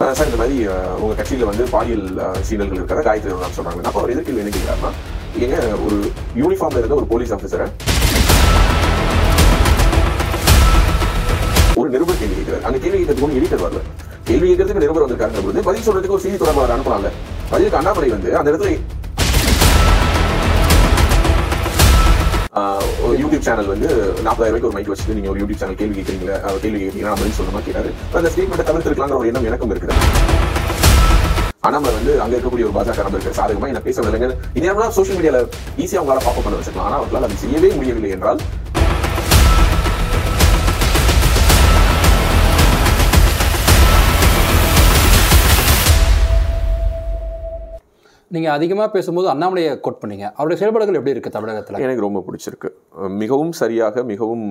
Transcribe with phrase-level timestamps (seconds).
[0.00, 0.56] Sir இந்த மாதிரி
[1.00, 3.80] உங்க கட்சியில வந்து பாலியல் அஹ், சீனல்கள் இருக்கிறத காயத்ரி தான் சொல்றாங்க.
[3.84, 4.90] அப்போ அவர் எதிர்க்கு என்ன கேட்கிறாருன்னா
[5.38, 5.96] ஏங்க ஒரு
[6.36, 7.66] யூனிஃபார்ம்ல இருக்க ஒரு போலீஸ் ஆஃபீஸரை
[11.76, 12.64] ஒரு நிருபர் கேள்வி கேட்கிறார்.
[12.64, 13.80] அந்த கேள்வி கேட்கறதுக்கு எடிட்டர் வரல.
[14.26, 17.10] கேள்வி கேட்கறதுக்கு நிருபர் வந்திருக்காங்க பொழுது பதில் சொல்றதுக்கு ஒரு செய்தி தொடர்பாளர் அனுப்பலாம்ல.
[17.50, 18.72] பதிலுக்கு அண்ணாமலை வந்து அந்த இடத்துல
[23.08, 23.88] ஒரு யூடியூப் சேனல் வந்து
[24.26, 26.38] நாற்பதாயிரம் ரூபாய்க்கு ஒரு மைக் வச்சுட்டு நீங்க ஒரு யூடியூப் சேனல் கேள்வி கேட்கறீங்களா?
[26.64, 29.94] கேள்வி கேட்கறீங்கன்னா அப்படின்னு சொல்ல மாதிரி கேட்டாரு அந்த ஸ்டேட்மெண்ட்டை தவிர்த்திருக்கலாங்கிற ஒரு எண்ணம் எனக்கும் இருக்குது.
[31.68, 34.28] அண்ணாமலை வந்து அங்க இருக்கக்கூடிய ஒரு பாஜக இருக்கு சாதகமா என்ன பேச விடலைங்க.
[34.58, 35.38] இதே சோஷியல் மீடியால
[35.82, 36.88] ஈஸியா அவங்களால பாப்ப பண்ண வச்சுக்கலாம்.
[36.88, 38.40] ஆனா அவர்களால் அதை செய்யவே முடியவில்லை என்றால்
[48.34, 50.26] நீங்கள் அதிகமாக பேசும்போது அண்ணாமலையை கோட் பண்ணீங்க.
[50.38, 51.84] அவருடைய செயல்பாடுகள் எப்படி இருக்குது தமிழகத்தில்?
[51.86, 52.70] எனக்கு ரொம்ப பிடிச்சிருக்கு.
[53.22, 54.48] மிகவும் சரியாக மிகவும்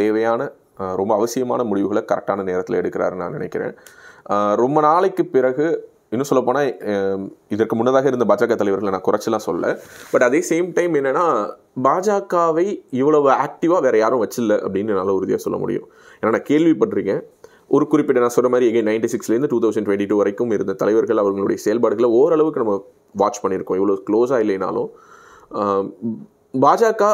[0.00, 0.48] தேவையான
[1.00, 3.76] ரொம்ப அவசியமான முடிவுகளை கரெக்டான நேரத்தில் எடுக்கிறாருன்னு நான் நினைக்கிறேன்.
[4.62, 5.66] ரொம்ப நாளைக்கு பிறகு
[6.14, 6.68] இன்னும் சொல்லப்போனால்
[7.54, 9.72] இதற்கு முன்னதாக இருந்த பாஜக தலைவர்களை நான் குறைச்சலாம் சொல்ல
[10.10, 11.24] பட் அதே சேம் டைம் என்னென்னா
[11.86, 12.66] பாஜகவை
[13.00, 15.86] இவ்வளவு ஆக்டிவாக வேறு யாரும் வச்சில்ல அப்படின்னு என்னால் உறுதியாக சொல்ல முடியும்.
[16.18, 17.22] ஏன்னா நான் கேள்விப்பட்டிருக்கேன்.
[17.74, 21.22] ஒரு குறிப்பிட்ட நான் சொன்ன மாதிரி எகைன் நைன்டி சிக்ஸ்லேருந்து டூ தௌசண்ட் டுவெண்ட்டி டூ வரைக்கும் இருந்த தலைவர்கள்
[21.22, 22.74] அவர்களுடைய செயல்பாடுகளை ஓரளவுக்கு நம்ம
[23.20, 23.78] வாட்ச் பண்ணியிருக்கோம்.
[23.80, 24.88] இவ்வளோ க்ளோஸாக இல்லைனாலும்
[26.64, 27.04] பாஜக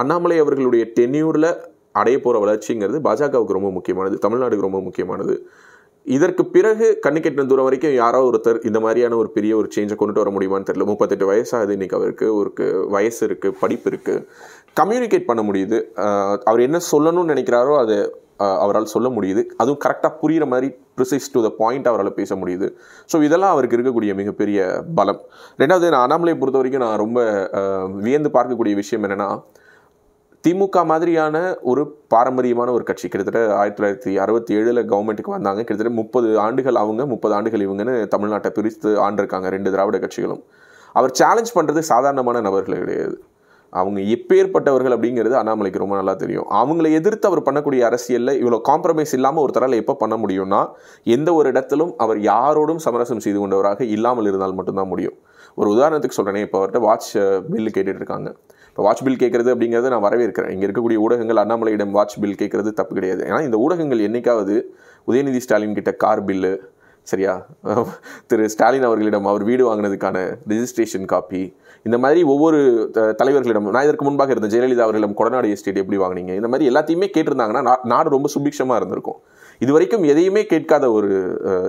[0.00, 1.50] அண்ணாமலை அவர்களுடைய டென்யூரில்
[2.00, 5.34] அடைய போகிற வளர்ச்சிங்கிறது பாஜகவுக்கு ரொம்ப முக்கியமானது தமிழ்நாடுக்கு ரொம்ப முக்கியமானது.
[6.06, 10.22] இதற்கு பிறகு கண்ணு கெட்டின தூரம் வரைக்கும் யாரோ ஒருத்தர் இந்த மாதிரியான ஒரு பெரிய ஒரு சேஞ்சை கொண்டுட்டு
[10.22, 10.86] வர முடியுமான்னு தெரியல.
[10.90, 12.50] முப்பத்தெட்டு வயசாகுது இன்னைக்கு அவருக்கு ஒரு
[12.96, 14.26] வயசு இருக்குது படிப்பு இருக்குது
[14.80, 15.78] கம்யூனிகேட் பண்ண முடியுது.
[16.50, 17.98] அவர் என்ன சொல்லணும்னு நினைக்கிறாரோ அதை
[18.62, 19.42] அவரால் சொல்ல முடியுது.
[19.62, 20.68] அதுவும் கரெக்டாக புரிகிற மாதிரி
[20.98, 22.68] ப்ரிசைஸ் டு த பாயிண்ட் அவரால் பேச முடியுது.
[23.10, 24.58] ஸோ இதெல்லாம் அவருக்கு இருக்கக்கூடிய மிகப்பெரிய
[25.00, 25.20] பலம்.
[25.62, 27.20] ரெண்டாவது நான் அண்ணாமலையை பொறுத்த வரைக்கும் நான் ரொம்ப
[28.06, 29.28] வியந்து பார்க்கக்கூடிய விஷயம் என்னென்னா
[30.44, 31.36] திமுக மாதிரியான
[31.70, 31.82] ஒரு
[32.14, 35.60] பாரம்பரியமான ஒரு கட்சி கிட்டத்தட்ட ஆயிரத்தி தொள்ளாயிரத்தி அறுபத்தி ஏழில் கவர்மெண்ட்டுக்கு வந்தாங்க.
[35.60, 40.42] கிட்டத்தட்ட முப்பது ஆண்டுகள் அவங்க முப்பது ஆண்டுகள் இவங்கன்னு தமிழ்நாட்டை பிரித்து ஆண்டிருக்காங்க ரெண்டு திராவிட கட்சிகளும்.
[40.98, 43.16] அவர் சேலஞ்ச் பண்ணுறது சாதாரணமான நபர்கள் கிடையாது.
[43.80, 46.46] அவங்க எப்பேற்பட்டவர்கள் அப்படிங்கிறது அண்ணாமலைக்கு ரொம்ப நல்லா தெரியும்.
[46.60, 50.60] அவங்களை எதிர்த்து அவர் பண்ணக்கூடிய அரசியலில் இவ்வளோ காம்ப்ரமைஸ் இல்லாமல் ஒருத்தரால் எப்போ பண்ண முடியும்னா
[51.16, 55.16] எந்த ஒரு இடத்திலும் அவர் யாரோடும் சமரசம் செய்து கொண்டவராக இல்லாமல் இருந்தால் மட்டும்தான் முடியும்.
[55.60, 57.10] ஒரு உதாரணத்துக்கு சொல்கிறேனே இப்போ அவர்கிட்ட வாட்ச்
[57.52, 58.28] பில்லு கேட்டுட்டு இருக்காங்க.
[58.68, 60.52] இப்போ வாட்ச் பில் கேட்குறது அப்படிங்கிறத நான் வரவேற்கிறேன்.
[60.54, 63.22] இங்கே இருக்கக்கூடிய ஊடகங்கள் அண்ணாமலையிடம் வாட்ச் பில் கேட்குறது தப்பு கிடையாது.
[63.28, 64.56] ஏன்னா இந்த ஊடகங்கள் என்னைக்காவது
[65.08, 66.52] உதயநிதி ஸ்டாலின் கிட்ட கார் பில்லு
[67.06, 67.32] சரியா?
[68.30, 70.18] திரு ஸ்டாலின் அவர்களிடம் அவர் வீடு வாங்கினதுக்கான
[70.52, 71.42] ரிஜிஸ்ட்ரேஷன் காப்பி
[71.86, 72.58] இந்த மாதிரி ஒவ்வொரு
[73.20, 76.32] தலைவர்களிடம் நான் இதற்கு முன்பாக இருந்த ஜெயலலிதா அவர்களிடம் கொடநாடு எஸ்டேட் எப்படி வாங்கினீங்க?
[76.40, 79.18] இந்த மாதிரி எல்லாத்தையுமே கேட்டிருந்தாங்கன்னா நாடு ரொம்ப சுபிக்ஷமாக இருந்திருக்கும்.
[79.64, 81.10] இதுவரைக்கும் எதையுமே கேட்காத ஒரு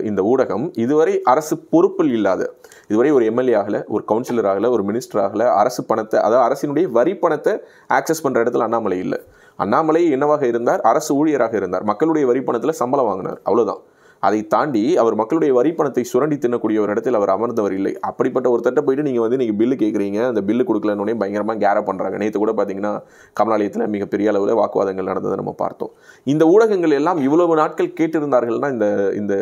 [0.10, 2.42] இந்த ஊடகம் இதுவரை அரசு பொறுப்பில் இல்லாத
[2.90, 7.14] இதுவரை ஒரு எம்எல்ஏ ஆகல ஒரு கவுன்சிலர் ஆகல ஒரு மினிஸ்டர் ஆகல அரசு பணத்தை அதாவது அரசினுடைய வரி
[7.24, 7.54] பணத்தை
[7.98, 9.20] ஆக்சஸ் பண்ணுற இடத்துல அண்ணாமலை இல்லை.
[9.64, 10.82] அண்ணாமலை என்னவாக இருந்தார்?
[10.92, 11.86] அரசு ஊழியராக இருந்தார்.
[11.92, 13.40] மக்களுடைய வரி பணத்தில் சம்பளம் வாங்கினார்.
[13.48, 13.82] அவ்வளோதான்
[14.28, 17.94] அதை தாண்டி அவர் மக்களுடைய வரி பணத்தை சுரண்டி தின்னக்கூடிய ஒரு இடத்தில் அவர் அமர்ந்தவர் இல்லை.
[18.10, 22.20] அப்படிப்பட்ட ஒரு தட்டை போயிட்டு நீங்கள் வந்து நீங்கள் பில்லு கேட்குறீங்க அந்த பில்லு கொடுக்கலன்னு பயங்கரமாக கேர பண்ணுறாங்க
[22.24, 22.94] நேற்று கூட பார்த்தீங்கன்னா
[23.40, 25.92] கமலாலயத்தில் மிகப்பெரிய அளவில் வாக்குவாதங்கள் நடந்ததை நம்ம பார்த்தோம்.
[26.34, 28.88] இந்த ஊடகங்கள் எல்லாம் இவ்வளவு நாட்கள் கேட்டிருந்தார்கள்னா இந்த
[29.22, 29.36] இந்த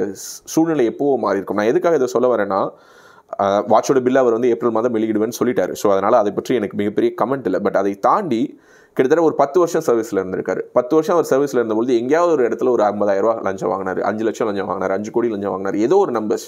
[0.55, 1.61] சூழ்நிலை எப்போவோ மாறி இருக்கும்.
[1.61, 2.61] நான் எதுக்காக இதை சொல்ல வரேன்னா
[3.71, 5.73] வாட்சோட பில்லை அவர் வந்து ஏப்ரல் மாதம் வெளியிடுவேன்னு சொல்லிட்டாரு.
[5.81, 7.59] ஸோ அதனால் அதை பற்றி எனக்கு மிகப்பெரிய கமெண்ட் இல்லை.
[7.67, 8.41] பட் அதை தாண்டி
[8.95, 10.61] கிட்டத்தட்ட ஒரு பத்து வருஷம் சர்வீஸில் இருந்திருக்காரு.
[10.77, 14.65] பத்து வருஷம் அவர் சர்வீஸில் இருந்தபொழுது எங்கேயாவது ஒரு இடத்துல ஒரு ஐம்பதாயிரரூவா லஞ்சம் வாங்கினார் அஞ்சு லட்சம் லஞ்சம்
[14.65, 16.47] வாங்கினார் அஞ்சு கோடி லஞ்சம் வாங்கினார் ஏதோ ஒரு நம்பர்ஸ்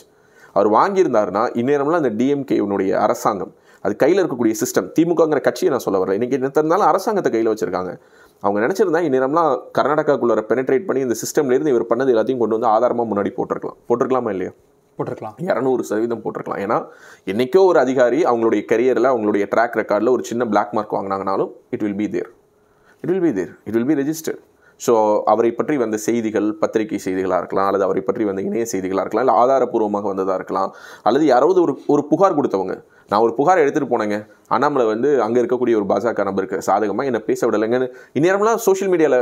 [0.53, 6.15] அவர் வாங்கியிருந்தாருன்னா இந்நேரம்லாம் அந்த டிஎம்கேனுடைய அரசாங்கம் அது கையில் இருக்கக்கூடிய சிஸ்டம் திமுகங்கிற கட்சியை நான் சொல்ல வரல.
[6.17, 7.91] இன்றைக்கி என்ன இருந்தாலும் அரசாங்கத்தை கையில் வச்சிருக்காங்க.
[8.41, 13.31] அவங்க நினைச்சிருந்தா இந்நேரம்லாம் கர்நாடகாக்குள்ளே பெனட்ரேட் பண்ணி இந்த சிஸ்டம்லேருந்து இவர் பண்ணது எல்லாத்தையும் கொண்டு வந்து ஆதாரமாக முன்னாடி
[13.37, 13.77] போட்டிருக்கலாம்.
[13.89, 14.51] போட்டிருக்கலாமா இல்லையா?
[14.97, 15.35] போட்டிருக்கலாம்.
[15.49, 16.61] இரநூறு சதவீதம் போட்டிருக்கலாம்.
[16.65, 16.79] ஏன்னா
[17.33, 22.01] என்னைக்கோ ஒரு அதிகாரி அவங்களுடைய கரியரில் அவங்களுடைய ட்ராக் ரெக்கார்டில் ஒரு சின்ன black mark வாங்கினாங்கனாலும் it will
[22.01, 22.29] be there
[23.03, 24.43] it will be there it will be registered
[24.85, 24.93] so
[25.31, 29.35] அவரை பற்றி வந்த செய்திகள் பத்திரிகை செய்திகளாக இருக்கலாம் அல்லது அவரை பற்றி வந்த இணைய செய்திகளாக இருக்கலாம் இல்லை
[29.41, 30.71] ஆதாரப்பூர்வமாக வந்ததாக இருக்கலாம்
[31.07, 32.75] அல்லது யாராவது ஒரு ஒரு புகார் கொடுத்தவங்க.
[33.11, 34.17] நான் ஒரு புகார் எடுத்துகிட்டு போனேங்க.
[34.55, 37.87] அண்ணாமலை வந்து அங்கே இருக்கக்கூடிய ஒரு பாஜக நபருக்கு சாதகமாக என்னை பேச விடலைங்கன்னு
[38.19, 39.19] இந்நேரம்லாம் சோஷியல் மீடியாவில்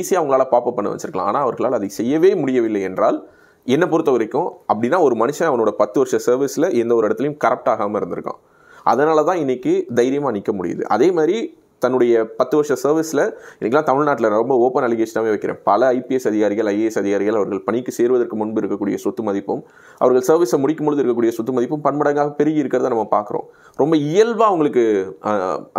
[0.00, 1.30] ஈஸியாக அவங்களால பாப்பப் பண்ண வச்சுருக்கலாம்.
[1.30, 3.18] ஆனால் அவர்களால் அதை செய்யவே முடியவில்லை என்றால்
[3.64, 8.02] என்னை பொறுத்த வரைக்கும் அப்படின்னா ஒரு மனுஷன் அவனோட பத்து வருஷ சர்வீஸில் எந்த ஒரு இடத்துலையும் கரப்ட் ஆகாமல்
[8.02, 8.38] இருந்திருக்கான்.
[8.82, 10.82] அதனால தான் இன்றைக்கி தைரியமாக நிற்க முடியுது.
[10.82, 13.22] அதே மாதிரி தன்னுடைய பத்து வருஷ சர்வீஸில்
[13.58, 15.58] இன்றைக்கெலாம் தமிழ்நாட்டில் ரொம்ப ஓப்பன் அலிகேஷனாகவே வைக்கிறேன்.
[15.68, 19.62] பல ஐபிஎஸ் அதிகாரிகள் ஐஏஎஸ் அதிகாரிகள் அவர்கள் பணிக்கு சேருவதற்கு முன்பு இருக்கக்கூடிய சொத்து மதிப்பும்
[20.02, 23.46] அவர்கள் சர்வீஸை முடிக்கும் பொழுது இருக்கக்கூடிய சொத்து மதிப்பும் பன்மடங்காக பெருகி இருக்கிறத நம்ம பார்க்குறோம்.
[23.82, 24.84] ரொம்ப இயல்பாக அவங்களுக்கு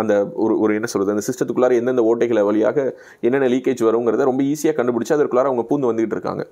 [0.02, 0.12] அந்த
[0.44, 2.78] ஒரு ஒரு என்ன சொல்கிறது அந்த சிஸ்டத்துக்குள்ளார எந்தெந்த ஓட்டைகளை வழியாக
[3.26, 6.42] என்னென்ன லீக்கேஜ் வருங்கிறத ரொம்ப ஈஸியாக கண்டுபிடிச்சி அதற்குள்ளார அவங்க பூந்து வந்துகிட்டு இருக்காங்க.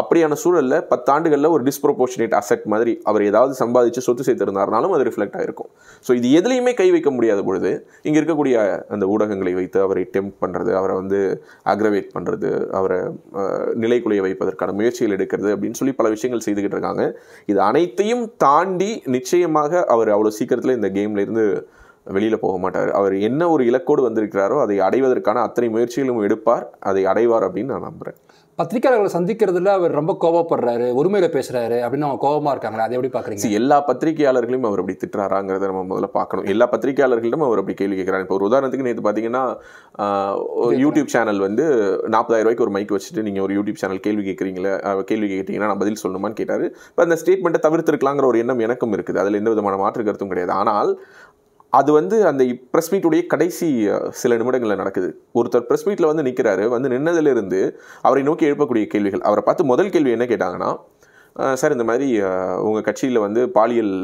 [0.00, 5.70] அப்படியான சூழலில் பத்தாண்டுகளில் ஒரு டிஸ்ப்ரொபோர்ஷனேட் அசெட் மாதிரி அவர் ஏதாவது சம்பாதிச்சு சொத்து சேர்த்திருந்தாருனாலும் அது ரிஃப்ளெக்ட் ஆகிருக்கும்
[6.06, 7.72] ஸோ இது எதுலையுமே கை வைக்க முடியாத பொழுது
[8.06, 8.56] இங்கே இருக்கக்கூடிய
[9.00, 11.20] அந்த ஊடகங்களை வைத்து அவரை டெம்ப் பண்ணுறது அவரை வந்து
[11.74, 12.48] அக்ரவேட் பண்ணுறது
[12.78, 13.00] அவரை
[13.84, 17.04] நிலைக்குலைய வைப்பதற்கான முயற்சிகள் எடுக்கிறது அப்படின்னு சொல்லி பல விஷயங்கள் செய்துக்கிட்டு இருக்காங்க.
[17.50, 21.44] இது அனைத்தையும் தாண்டி நிச்சயமாக அவர் அவ்வளோ சீக்கிரத்தில் இந்த கேம்லேருந்து
[22.16, 22.90] வெளியில் போக மாட்டார்.
[22.98, 26.64] அவர் என்ன ஒரு இலக்கோடு வந்திருக்கிறாரோ அதை அடைவதற்கான அத்தனை முயற்சிகளும் எடுப்பார்.
[26.90, 28.18] அதை அடைவார் அப்படின்னு நான் நம்புகிறேன்
[28.60, 33.42] பத்திரிக்கையாளர்களை சந்திக்கிறதுல அவர் ரொம்ப கோவப்படுறாரு உரிமையில பேசுறாரு அப்படின்னு அவங்க கோவமா இருக்காங்களா அதை எப்படி பாக்குறீங்க?
[33.44, 36.48] See, எல்லா பத்திரிகையாளர்களையும் அவர் அப்படி திட்டுறாராங்கிறத நம்ம முதல்ல பார்க்கணும்.
[36.54, 39.44] எல்லா பத்திரிகையாளர்களிடம் அவர் அப்படி கேள்வி கேட்குறாரு இப்போ ஒரு உதாரணத்துக்கு நேற்று பார்த்தீங்கன்னா
[40.84, 41.64] யூடியூப் சேனல் வந்து
[42.14, 44.74] நாற்பதாயிரம் ரூபாய்க்கு ஒரு மைக் வச்சுட்டு நீங்கள் ஒரு யூடியூப் சேனல் கேள்வி கேட்குறீங்களே
[45.12, 46.66] கேள்வி கேட்டீங்கன்னா நான் பதில் சொல்லணுமான்னு கேட்டார்.
[46.90, 49.20] இப்போ அந்த ஸ்டேட்மெண்ட்டை தவிர்த்திருக்கலாங்கிற ஒரு எண்ணம் எனக்கும் இருக்குது.
[49.24, 50.54] அதில் எந்த விதமான மாற்று கருத்தும் கிடையாது.
[50.60, 50.92] ஆனால்
[51.78, 53.68] அது வந்து அந்த ப்ரெஸ் மீட்டுடைய கடைசி
[54.20, 55.08] சில நிமிடங்களில் நடக்குது.
[55.38, 57.60] ஒருத்தர் ப்ரெஸ் மீட்டில் வந்து நிற்கிறாரு வந்து நின்னதிலிருந்து
[58.06, 59.22] அவரை நோக்கி எழுப்பக்கூடிய கேள்விகள்.
[59.28, 60.70] அவரை பார்த்து முதல் கேள்வி என்ன கேட்டாங்கன்னா
[61.60, 62.06] சார் இந்த மாதிரி
[62.68, 63.94] உங்கள் கட்சியில் வந்து பாலியல்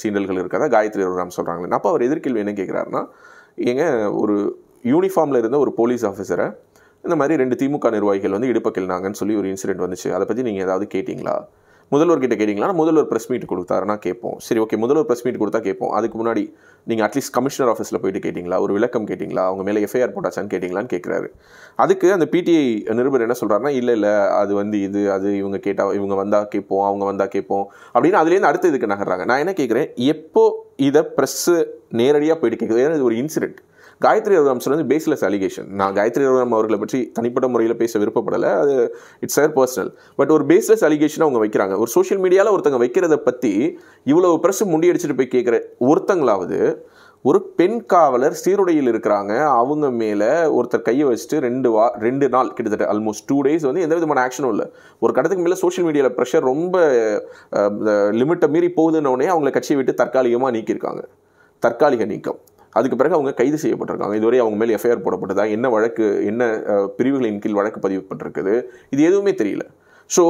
[0.00, 3.02] சீண்டல்கள் இருக்கிறதா காயத்ரி ராம் சொல்கிறாங்களே அப்போ அவர் எதிர்கேள்வி என்ன கேட்குறாருன்னா
[3.70, 3.84] ஏங்க
[4.22, 4.36] ஒரு
[4.92, 6.46] யூனிஃபார்மில் இருந்த ஒரு போலீஸ் ஆஃபீஸரை
[7.04, 10.08] இந்த மாதிரி ரெண்டு திமுக நிர்வாகிகள் வந்து இடுப்பக்கில்னாங்கன்னு சொல்லி ஒரு இன்சிடென்ட் வந்துச்சு.
[10.16, 11.36] அதை பற்றி நீங்கள் ஏதாவது கேட்டிங்களா?
[11.92, 12.68] முதல்வர்கிட்ட கேட்டிங்களா?
[12.80, 14.36] முதல்வர் ப்ரெஸ் மீட் கொடுத்தாருன்னா கேட்போம்.
[14.46, 15.90] சரி ஓகே முதல்வர் ப்ரெஸ் மீட் கொடுத்தா கேட்போம்.
[15.96, 16.42] அதுக்கு முன்னாடி
[16.90, 18.58] நீங்கள் அட்லீஸ்ட் கமிஷனர் ஆஃபீஸில் போயிட்டு கேட்டிங்களா?
[18.64, 19.42] ஒரு விளக்கம் கேட்டிங்களா?
[19.48, 21.28] அவங்க மேலே எஃப்ஐஆர் போட்டாச்சான்னு கேட்டிங்களான்னு கேட்குறாரு
[21.84, 22.62] அதுக்கு அந்த பிடிஐ
[23.00, 27.04] நிருபர் என்ன சொல்கிறாருன்னா இல்லை இல்லை அது வந்து இது அது இவங்க கேட்டால் இவங்க வந்தால் கேட்போம் அவங்க
[27.10, 27.66] வந்தால் கேட்போம்.
[27.94, 29.26] அப்படின்னு அதுலேருந்து அடுத்த இதுக்கு நகர்றாங்க.
[29.30, 30.44] நான் என்ன கேட்குறேன் எப்போ
[30.88, 31.56] இதை ப்ரெஸ்ஸு
[32.00, 33.60] நேரடியாக போயிட்டு கேட்குது ஏன்னா இது ஒரு இன்சிடென்ட்
[34.04, 38.50] காயத்ரி ரகுராம் சொன்னது பேஸ்லெஸ் அலிகேஷன் நான் காயத்ரி ரகுராம் அவர்களை பற்றி தனிப்பட்ட முறையில் பேச விருப்பப்படலை.
[38.62, 38.74] அது
[39.24, 39.90] இட்ஸ் சேர் பர்சனல்
[40.20, 41.74] பட் ஒரு பேஸ்லெஸ் அலிகேஷன் அவங்க வைக்கிறாங்க.
[41.82, 43.52] ஒரு சோஷியல் மீடியாவில் ஒருத்தங்க வைக்கிறத பற்றி
[44.12, 45.58] இவ்வளோ ப்ரெஸ் முண்டியடிச்சிட்டு போய் கேட்குற
[45.90, 46.60] ஒருத்தங்களாவது
[47.30, 49.32] ஒரு பெண் காவலர் சீருடையில் இருக்கிறாங்க.
[49.58, 53.96] அவங்க மேலே ஒருத்தர் கையை வச்சுட்டு ரெண்டு வா ரெண்டு நாள் கிட்டத்தட்ட ஆல்மோஸ்ட் டூ டேஸ் வந்து எந்த
[53.98, 54.66] விதமான ஆக்ஷனும் இல்லை.
[55.04, 56.76] ஒரு கடத்துக்கு மேலே சோஷியல் மீடியாவில் ப்ரெஷர் ரொம்ப
[58.20, 61.02] லிமிட்டை மீறி போகுதுன்னொடனே அவங்களை அவங்கள கட்சியை விட்டு தற்காலிகமாக நீக்கியிருக்காங்க.
[61.62, 62.38] தற்காலிக நீக்கம்.
[62.78, 64.16] அதுக்கு பிறகு அவங்க கைது செய்யப்பட்டிருக்காங்க.
[64.20, 65.44] இதுவரை அவங்க மேலே எஃப்ஐஆர் போடப்பட்டதா?
[65.56, 66.06] என்ன வழக்கு?
[66.30, 66.42] என்ன
[66.98, 68.54] பிரிவுகளின் கீழ் வழக்கு பதிவுப்பட்டிருக்குது
[68.94, 69.64] இது எதுவுமே தெரியல.
[70.10, 70.24] ஸோ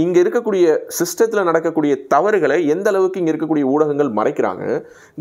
[0.00, 0.66] இங்கே இருக்கக்கூடிய
[0.98, 4.64] சிஸ்டத்தில் நடக்கக்கூடிய தவறுகளை எந்த அளவுக்கு இங்கே இருக்கக்கூடிய ஊடகங்கள் மறைக்கிறாங்க?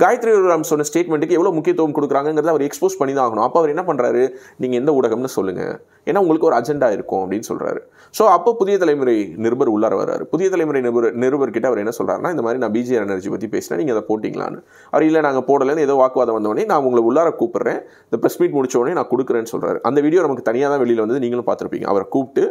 [0.01, 3.45] காயத்ரி ராம் சொன்ன ஸ்டேட்மெண்ட்டுக்கு எவ்வளோ முக்கியத்துவம் கொடுக்குறாங்கிறத அவர் எக்ஸ்போஸ் பண்ணி தான் ஆகணும்.
[3.47, 4.21] அப்போ அவர் என்ன பண்ணுறாரு
[4.63, 5.73] நீங்கள் எந்த ஊடகம்னு சொல்லுங்கள்
[6.09, 7.81] ஏன்னா உங்களுக்கு ஒரு அஜெண்டா இருக்கும் அப்படின்னு சொல்கிறாரு
[8.17, 10.23] ஸோ அப்போ புதிய தலைமுறை நிருபர் உள்ளார வர்றாரு.
[10.31, 13.97] புதிய தலைமுறை நிருபர் நிருபர்கிட்ட அவர் என்ன சொல்கிறாருன்னா இந்த மாதிரி நான் பிஜே எனர்ஜி பற்றி பேசினேன் நீங்கள்
[13.97, 14.59] அதை போட்டிங்களான்னு.
[14.93, 17.79] அவர் இல்லை நாங்கள் போடலன்னு ஏதோ வாக்குவாதம் வந்தோடனே நான் உங்களை உள்ளார கூப்பிட்றேன்.
[18.07, 21.21] இந்த ப்ரெஸ் மீட் முடிச்ச உடனே நான் கொடுக்குறேன்னு சொல்கிறாரு அந்த வீடியோ நமக்கு தனியாக தான் வெளியில் வந்து
[21.25, 21.87] நீங்களும் பார்த்துருப்பீங்க.
[21.93, 22.45] அவரை கூப்பிட்டு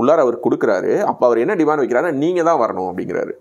[0.00, 0.92] உள்ளார அவர் கொடுக்குறாரு.
[1.10, 3.34] அப்போ அவர் என்ன டிமாண்ட் வைக்கிறாரு நீங்கள் தான் வரணும் அப்படிங்கிறாரு.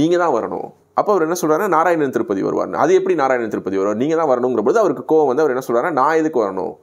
[0.00, 0.68] நீங்கள் தான் வரணும்.
[0.98, 2.74] அப்போ அவர் என்ன சொல்கிறாரு நாராயணன் திருப்பதி வருவார்.
[2.82, 4.00] அது எப்படி நாராயணன் திருப்பதி வருவார்?
[4.02, 6.74] நீங்கள் தான் வரணுங்கிற பொழுது அவருக்கு கோவம் வந்து அவர் என்ன சொல்கிறாரு நான் எதுக்கு வரணும்?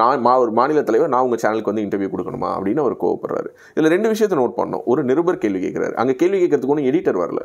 [0.00, 2.50] நான் மா ஒரு மாநில தலைவர் நான் உங்கள் சேனலுக்கு வந்து இன்டர்வியூ கொடுக்கணுமா?
[2.56, 3.48] அப்படின்னு அவர் கோவப்படுறாரு.
[3.74, 5.94] இதில் ரெண்டு விஷயத்தை நோட் பண்ணோம் ஒரு நிருபர் கேள்வி கேட்குறாரு.
[6.00, 7.40] அங்கே கேள்வி கேட்கறதுக்கு ஒன்றும் எடிட்டர் வரல.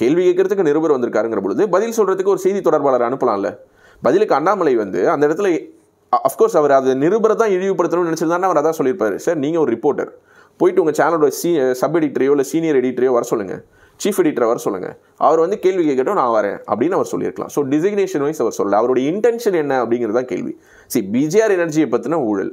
[0.00, 3.50] கேள்வி கேட்கறதுக்கு நிருபர் வந்திருக்காருங்கிற பொழுது பதில் சொல்கிறதுக்கு ஒரு செய்தி தொடர்பாளர் அனுப்பலாம்ல?
[4.02, 5.50] பதிலுக்கு அண்ணாமலை வந்து அந்த இடத்துல
[6.12, 9.16] அஃப்கோர்ஸ் அவர் அது நிருபரை தான் இழிவுபடுத்தணும்னு நினச்சிருந்தாருன்னா அவர் அதான் சொல்லியிருப்பாரு.
[9.24, 10.10] சார் நீங்கள் ஒரு ரிப்போர்ட்டர்
[10.60, 11.50] போயிட்டு உங்கள் சேனலோட சீ
[11.80, 13.62] சப் எடிட்டரையோ இல்லை சீனியர் எடிட்டரையோ வர சொல்லுங்கள்
[14.02, 14.94] சீஃப் எடிட்டரை வர சொல்லுங்கள்
[15.26, 17.50] அவர் வந்து கேள்வி கேட்கட்டும் நான் வரேன் அப்படின்னு அவர் சொல்லியிருக்கலாம்.
[17.54, 18.78] ஸோ டிசிக்னேஷன் வைஸ் அவர் சொல்லல.
[18.82, 20.52] அவருடைய இன்டென்ஷன் என்ன அப்படிங்கிறது தான் கேள்வி
[20.90, 22.52] சி பிஜிஆர் எனர்ஜியை பற்றின ஊழல்.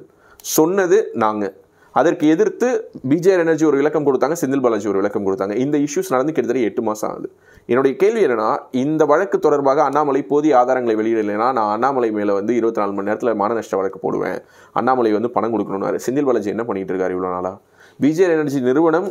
[0.56, 1.54] சொன்னது நாங்கள்
[2.00, 2.70] அதற்கு எதிர்த்து
[3.12, 5.54] பிஜேஆர் எனர்ஜி ஒரு விளக்கம் கொடுத்தாங்க செந்தில் பாலாஜி ஒரு விளக்கம் கொடுத்தாங்க.
[5.66, 7.28] இந்த இஷ்யூஸ் நடந்து கிட்டத்தட்ட எட்டு மாதம் ஆகுது.
[7.72, 8.50] என்னுடைய கேள்வி என்னன்னா
[8.82, 13.38] இந்த வழக்கு தொடர்பாக அண்ணாமலை போதிய ஆதாரங்களை வெளியிடலைன்னா நான் அண்ணாமலை மேலே வந்து இருபத்தி நாலு மணி நேரத்தில்
[13.44, 14.38] மான நஷ்ட வழக்கு போடுவேன்.
[14.80, 16.00] அண்ணாமலை வந்து பணம் கொடுக்கணும்னாரு.
[16.08, 17.56] செந்தில் பாலாஜி என்ன பண்ணிகிட்டு இருக்காரு இவ்வளோ நாளாக
[18.04, 19.10] பிஜேஆர் எனர்ஜி நிறுவனம்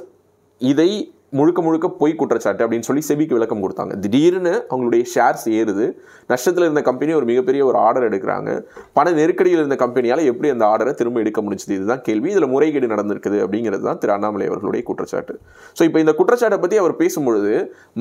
[0.60, 0.90] இதை
[1.38, 3.94] முழுக்க முழுக்க பொய் குற்றச்சாட்டு அப்படின்னு சொல்லி செபிக்கு விளக்கம் கொடுத்தாங்க.
[4.02, 5.86] திடீர்னு அவங்களுடைய ஷேர்ஸ் ஏறுது.
[6.32, 8.50] நஷ்டத்தில் இருந்த கம்பெனி ஒரு மிகப்பெரிய ஒரு ஆர்டர் எடுக்கிறாங்க.
[8.98, 11.74] பண நெருக்கடியில் இருந்த கம்பெனியால் எப்படி அந்த ஆர்டரை திரும்ப எடுக்க முடிஞ்சது?
[11.78, 12.30] இதுதான் கேள்வி.
[12.34, 15.36] இதில் முறைகேடு நடந்திருக்குது அப்படிங்கிறது தான் திரு அண்ணாமலை அவர்களுடைய குற்றச்சாட்டு.
[15.78, 17.54] ஸோ இப்போ இந்த குற்றச்சாட்டை பற்றி அவர் பேசும்பொழுது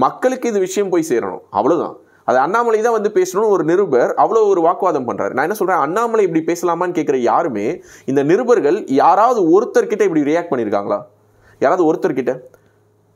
[0.05, 1.43] மக்களுக்கு இது விஷயம் போய் சேரணும்.
[1.59, 1.95] அவ்வளோதான்
[2.27, 6.25] அது அண்ணாமலை தான் வந்து பேசணும்னு ஒரு நிருபர் அவ்வளோ ஒரு வாக்குவாதம் பண்ணுறாரு நான் என்ன சொல்கிறேன் அண்ணாமலை
[6.27, 7.67] இப்படி பேசலாமான்னு கேட்குற யாருமே
[8.11, 10.99] இந்த நிருபர்கள் யாராவது ஒருத்தர்கிட்ட இப்படி ரியாக்ட் பண்ணியிருக்காங்களா
[11.61, 12.31] யாராவது ஒருத்தர்கிட்ட?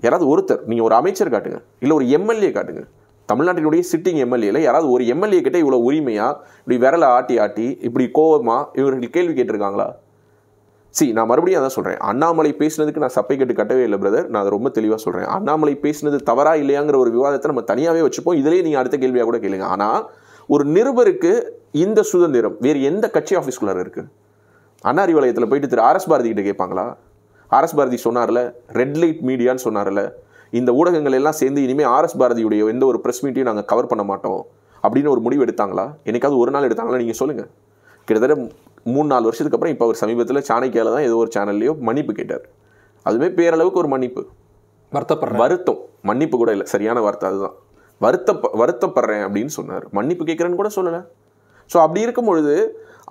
[0.05, 2.83] யாராவது ஒருத்தர் நீங்கள் ஒரு அமைச்சர் காட்டுங்க இல்லை ஒரு எம்எல்ஏ காட்டுங்க.
[3.29, 8.69] தமிழ்நாட்டினுடைய சிட்டிங் எம்எல்ஏல யாராவது ஒரு எம்எல்ஏ கிட்ட இவ்வளோ உரிமையாக இப்படி விரலை ஆட்டி ஆட்டி இப்படி கோவமாக
[8.79, 9.87] இவர்கள் கேள்வி கேட்டிருக்காங்களா?
[10.97, 14.51] சி நான் மறுபடியும் அதான் சொல்கிறேன் அண்ணாமலை பேசினதுக்கு நான் சப்பை கட்டு கட்டவே இல்லை பிரதர் நான் அதை
[14.55, 18.37] ரொம்ப தெளிவாக சொல்கிறேன் அண்ணாமலை பேசினது தவறா இல்லையாங்கிற ஒரு விவாதத்தை நம்ம தனியாகவே வச்சுப்போம்.
[18.41, 19.65] இதிலேயே நீங்கள் அடுத்த கேள்வியாக கூட கேளுங்க.
[19.73, 19.99] ஆனால்
[20.53, 21.31] ஒரு நிருபருக்கு
[21.83, 24.09] இந்த சுதந்திரம் வேறு எந்த கட்சி ஆஃபீஸ்குள்ளார இருக்குது
[24.89, 26.85] அண்ணா வளையத்தில் போயிட்டு திரு ஆர்எஸ் பாரதி கிட்ட கேட்பாங்களா?
[27.57, 28.39] ஆர்எஸ் பாரதி சொன்னார்ல
[28.79, 30.01] ரெட் லைட் மீடியான்னு சொன்னார்ல
[30.59, 34.41] இந்த ஊடகங்கள் எல்லாம் சேர்ந்து இனிமேல் ஆர்எஸ் பாரதியுடைய எந்த ஒரு ப்ரெஸ் மீட்டையும் நாங்கள் கவர் பண்ண மாட்டோம்
[34.83, 35.85] அப்படின்னு ஒரு முடிவு எடுத்தாங்களா?
[36.07, 36.99] என்னைக்காவது ஒரு நாள் எடுத்தாங்களா?
[37.03, 37.49] நீங்கள் சொல்லுங்கள்
[38.07, 38.35] கிட்டத்தட்ட
[38.93, 42.45] மூணு நாலு வருஷத்துக்கு அப்புறம் இப்போ அவர் சமீபத்தில் சாணக்கியால தான் ஏதோ ஒரு சேனல்லையோ மன்னிப்பு கேட்டார்.
[43.05, 44.21] அதுவே பேரளவுக்கு ஒரு மன்னிப்பு.
[44.91, 45.41] வருத்தப்படுறேன்.
[45.43, 45.79] வருத்தம்.
[46.01, 46.65] மன்னிப்பு கூட இல்லை.
[46.65, 47.55] சரியான வார்த்தை அதுதான்.
[48.01, 49.85] வருத்த வருத்தப்படுறேன் அப்படின்னு சொன்னார்.
[49.91, 51.01] மன்னிப்பு கேட்குறேன்னு கூட சொல்லலை.
[51.71, 52.53] ஸோ அப்படி இருக்கும் பொழுது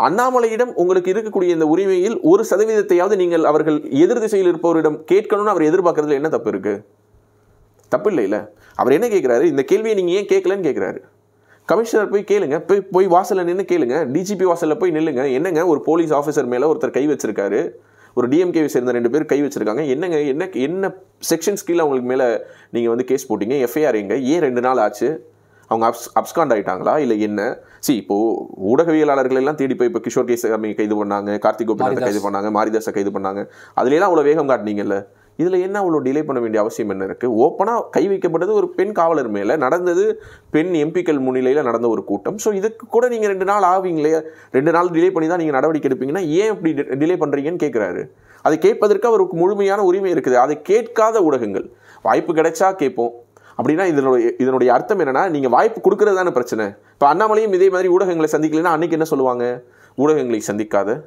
[0.07, 6.19] அண்ணாமலையிடம் உங்களுக்கு இருக்கக்கூடிய இந்த உரிமையில் ஒரு சதவீதத்தையாவது நீங்கள் அவர்கள் எதிர் திசையில் இருப்பவரிடம் கேட்கணும்னு அவர் எதிர்பார்க்கறதுல
[6.21, 6.75] என்ன தப்பு இருக்கு?
[7.93, 8.39] தப்பு இல்லைல்ல.
[8.75, 9.45] அவர் என்ன கேட்குறாரு?
[9.53, 11.01] இந்த கேள்வியை நீங்கள் ஏன் கேட்கலன்னு கேட்குறாரு.
[11.71, 12.57] கமிஷனர் போய் கேளுங்க.
[12.69, 13.97] போய் போய் வாசலில் நின்று கேளுங்க.
[14.17, 15.23] டிஜிபி வாசலில் போய் நில்லுங்க.
[15.37, 17.61] என்னங்க ஒரு போலீஸ் ஆஃபீஸர் மேலே ஒருத்தர் கை வச்சிருக்காரு?
[18.19, 19.83] ஒரு டிஎம்கேவை சேர்ந்த ரெண்டு பேர் கை வச்சிருக்காங்க.
[19.95, 20.93] என்னங்க என்ன என்ன
[21.31, 22.27] செக்ஷன்ஸ் கீழே அவங்களுக்கு மேலே
[22.75, 23.57] நீங்கள் வந்து கேஸ் போட்டீங்க?
[23.67, 24.17] எஃப்ஐஆர் எங்க?
[24.35, 25.09] ஏன் ரெண்டு நாள் ஆச்சு?
[25.71, 26.93] அவங்க அப்ஸ் அப்ஸ்காண்ட் ஆயிட்டாங்களா?
[27.05, 27.41] இல்லை என்ன?
[27.87, 28.17] சி இப்போ
[28.73, 30.47] ஊடகவியலாளர்கள் எல்லாம் தேடி போய் இப்போ கிஷோர் கேஸ்
[30.81, 33.43] கைது பண்ணாங்க கார்த்திக் கோபிநாத்தை கைது பண்ணாங்க மாரிதாஸை கைது பண்ணாங்க.
[33.81, 34.99] அதுல எல்லாம் அவ்வளோ வேகம் காட்டினீங்கல்ல?
[35.43, 39.31] இதில் என்ன அவ்வளோ டிலே பண்ண வேண்டிய அவசியம் என்ன இருக்குது ஓப்பனாக கை வைக்கப்பட்டது ஒரு பெண் காவலர்
[39.37, 40.05] மேலே நடந்தது
[40.55, 42.39] பெண் எம்பிக்கள் முன்னிலையில் நடந்த ஒரு கூட்டம்.
[42.45, 44.13] ஸோ இதுக்கு கூட நீங்கள் ரெண்டு நாள் ஆவீங்களே
[44.57, 48.03] ரெண்டு நாள் டிலே பண்ணி தான் நீங்கள் நடவடிக்கை எடுப்பீங்கன்னா ஏன் இப்படி டிலே பண்ணுறீங்கன்னு கேட்குறாரு
[48.47, 50.37] அதை கேட்பதற்கு அவருக்கு முழுமையான உரிமை இருக்குது.
[50.45, 51.67] அதை கேட்காத ஊடகங்கள்
[52.09, 53.13] வாய்ப்பு கிடைச்சா கேட்போம்.
[53.59, 56.65] அப்படின்னா இதனுடைய இதனுடைய அர்த்தம் என்னென்னா நீங்கள் வாய்ப்பு கொடுக்குறது தானே பிரச்சனை.
[56.95, 59.45] இப்போ அண்ணாமலையும் இதே மாதிரி ஊடகங்களை சந்திக்கலைன்னா அன்றைக்கி என்ன சொல்லுவாங்க?
[60.03, 60.99] ஊடகங்களை சந்திக்காத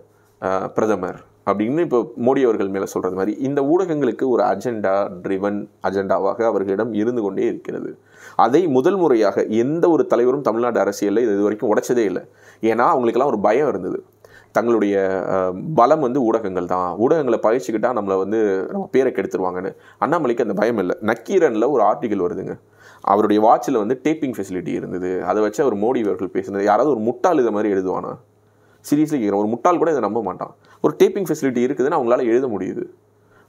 [0.78, 1.20] பிரதமர்.
[1.48, 4.94] அப்படின்னு இப்போ மோடி அவர்கள் மேலே சொல்கிறது மாதிரி இந்த ஊடகங்களுக்கு ஒரு அஜெண்டா
[5.24, 7.98] ட்ரிவன் அஜெண்டாவாக அவர்களிடம் இருந்து கொண்டே இருக்கிறது.
[8.36, 12.24] அதை முதல் முறையாக எந்த ஒரு தலைவரும் தமிழ்நாடு அரசியலில் இது வரைக்கும் உடைச்சதே இல்லை.
[12.62, 14.04] ஏன்னா அவங்களுக்கெல்லாம் ஒரு பயம் இருந்தது.
[14.52, 14.96] தங்களுடைய
[15.80, 16.88] பலம் வந்து ஊடகங்கள் தான்.
[17.04, 18.40] ஊடகங்களை பயிற்சிக்கிட்டா நம்மளை வந்து
[18.72, 19.72] நம்ம பேரை கெடுத்துருவாங்கன்னு.
[20.06, 20.96] அண்ணாமலைக்கு அந்த பயம் இல்லை.
[21.02, 22.56] நக்கீரனில் ஒரு ஆர்டிகல் வருதுங்க.
[23.02, 25.24] அவருடைய வாட்சில் வந்து டேப்பிங் ஃபெசிலிட்டி இருந்தது.
[25.24, 26.64] அதை வச்சு அவர் மோடி அவர்கள் பேசுனது.
[26.64, 28.12] யாராவது ஒரு முட்டாள் இதை மாதிரி எழுதுவானா?
[28.90, 30.54] சீரியஸ்லி கேட்குறேன் ஒரு முட்டாள் கூட இதை நம்ப மாட்டான்.
[30.84, 32.84] ஒரு டேப்பிங் ஃபெசிலிட்டி இருக்குதுன்னு அவங்களால எழுத முடியுது.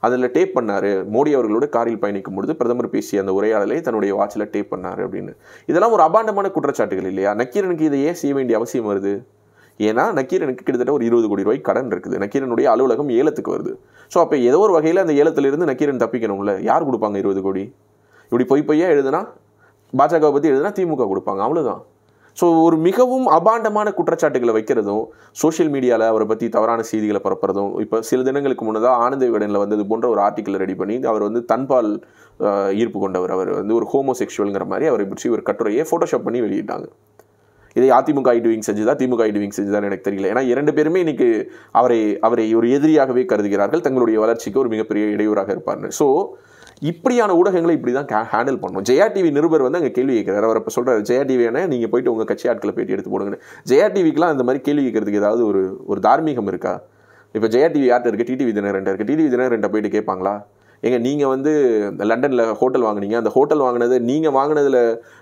[0.05, 0.87] அதில் டேப் பண்ணார்.
[1.15, 5.33] மோடி அவர்களோட காரில் பயணிக்கும் பொழுது பிரதமர் பேசிய அந்த உரையாடலை தன்னுடைய வாட்சில் டேப் பண்ணார் அப்படின்னு.
[5.71, 7.31] இதெல்லாம் ஒரு அபாண்டமான குற்றச்சாட்டுகள் இல்லையா?
[7.41, 9.13] நக்கீரனுக்கு இதை ஏன் செய்ய வேண்டிய அவசியம் வருது?
[9.79, 12.17] ஏன்னா நக்கீரனுக்கு கிட்டத்தட்ட ஒரு இருபது கோடி ரூபாய் கடன் இருக்குது.
[12.23, 13.73] நக்கீரனுடைய அலுவலகம் ஏலத்துக்கு வருது.
[14.13, 16.53] ஸோ அப்போ ஏதோ ஒரு வகையில் அந்த ஏலத்திலிருந்து நக்கீரன் தப்பிக்கணும்ல?
[16.69, 17.63] யார் கொடுப்பாங்க இருபது கோடி?
[18.23, 19.21] இப்படி பொய் பொய்யா எழுதுனா
[19.93, 21.41] பாஜகவை பற்றி எழுதுனா திமுக கொடுப்பாங்க.
[21.47, 21.81] அவ்வளோதான்
[22.37, 25.03] ஸோ ஒரு மிகவும் அபாண்டமான குற்றச்சாட்டுகளை வைக்கிறதும்
[25.41, 30.07] சோஷியல் மீடியாவில் அவரை பற்றி தவறான செய்திகளை பரப்புறதும் இப்போ சில தினங்களுக்கு முன்னதாக ஆனந்த விகடனில் வந்தது போன்ற
[30.13, 31.91] ஒரு ஆர்டிக்கல் ரெடி பண்ணி அவர் வந்து தன்பால்
[32.81, 33.31] ஈர்ப்பு கொண்டவர்.
[33.35, 36.87] அவர் வந்து ஒரு ஹோமோசெக்சுவல்ங்கிற மாதிரி அவரை பற்றி ஒரு கட்டுரையை ஃபோட்டோஷாப் பண்ணி வெளியிட்டாங்க.
[37.75, 40.29] இதை அதிமுக ஐடிவிங் செஞ்சுதா திமுக ஐடிவிங் செஞ்சுதான் எனக்கு தெரியல.
[40.31, 41.27] ஏன்னா இரண்டு பேருமே இன்னைக்கு
[41.79, 43.83] அவரை அவரை ஒரு எதிரியாகவே கருதுகிறார்கள்.
[43.85, 46.07] தங்களுடைய வளர்ச்சிக்கு ஒரு மிகப்பெரிய இடையூறாக இருப்பார்னு ஸோ
[46.89, 48.85] இப்படியான ஊடகங்களை இப்படி தான் ஹேண்டில் பண்ணணும்.
[48.89, 50.45] ஜெயா டிவி நிருபர் வந்து அங்கே கேள்வி கேட்குறாரு.
[50.49, 53.41] அவர் இப்போ சொல்கிறார் ஜெயா டிவி நீங்கள் போயிட்டு உங்கள் கட்சி ஆட்களை போய்ட்டு எடுத்து போடுங்கன்னு.
[53.71, 55.61] ஜெயா டிவிக்கெலாம் இந்த மாதிரி கேள்வி கேட்கறதுக்கு ஏதாவது ஒரு
[55.91, 56.73] ஒரு தார்மீகம் இருக்கா?
[57.37, 60.33] இப்போ ஜெயா டிவி யார்கிட்ட இருக்குது டிடிவி தினகரன் இருக்குது டிடிவி தினகரன் போயிட்டு கேட்பாங்களா?
[60.83, 61.51] ஏங்க நீங்கள் வந்து
[62.03, 63.15] லண்டனில் ஹோட்டல் வாங்குனீங்க.
[63.17, 64.77] அந்த ஹோட்டல் வாங்கினது நீங்கள் வாங்கினதில்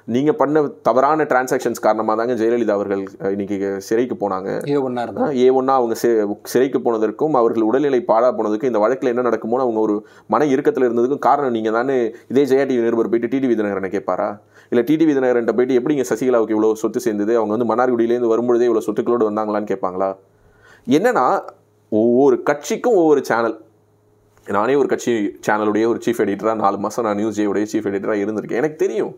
[0.07, 4.49] நீங்கள் பண்ண தவறான டிரான்சாக்ஷன்ஸ் காரணமாக தாங்க ஜெயலலிதா அவர்கள் அஹ், இன்னைக்கு சிறைக்கு போனாங்க.
[4.67, 5.25] ஏ ஒன்றா இருந்தா?
[5.37, 6.13] ஏ ஒன்றா அவங்க சி-
[6.45, 9.95] சிறைக்கு போனதற்கும் அவர்கள் உடல்நிலை பாழா போனதுக்கும் இந்த வழக்கில் என்ன நடக்குமோ அவங்க ஒரு
[10.27, 11.97] மன இறுக்கத்தில் இருந்ததுக்கும் காரணம் நீங்கள் தானே
[12.31, 14.29] இதே ஜெயா டிவி நிருபர் போயிட்டு டிடிவி தினகரனை கேட்பாரா?
[14.71, 17.33] இல்லை டிடிவி தினகரன்ட்ட போயிட்டு எப்படிங்க சசிகலாவுக்கு இவ்வளோ சொத்து சேர்ந்தது?
[17.37, 20.09] அவங்க வந்து மன்னார்குடியிலேருந்து வரும்பொழுதே இவ்வளோ சொத்துக்களோடு வந்தாங்களான்னு கேட்பாங்களா?
[20.87, 21.25] என்னன்னா
[21.91, 23.55] ஒவ்வொரு கட்சிக்கும் ஒவ்வொரு சேனல்
[24.55, 25.11] நானே ஒரு கட்சி
[25.45, 28.59] சேனலுடைய ஒரு சீஃப் எடிட்டராக நாலு மாதம் நான் நியூஸ் ஜேயுடைய சீஃப் எடிட்டராக இருந்திருக்கேன்.
[28.61, 29.11] எனக்கு தெரியும்.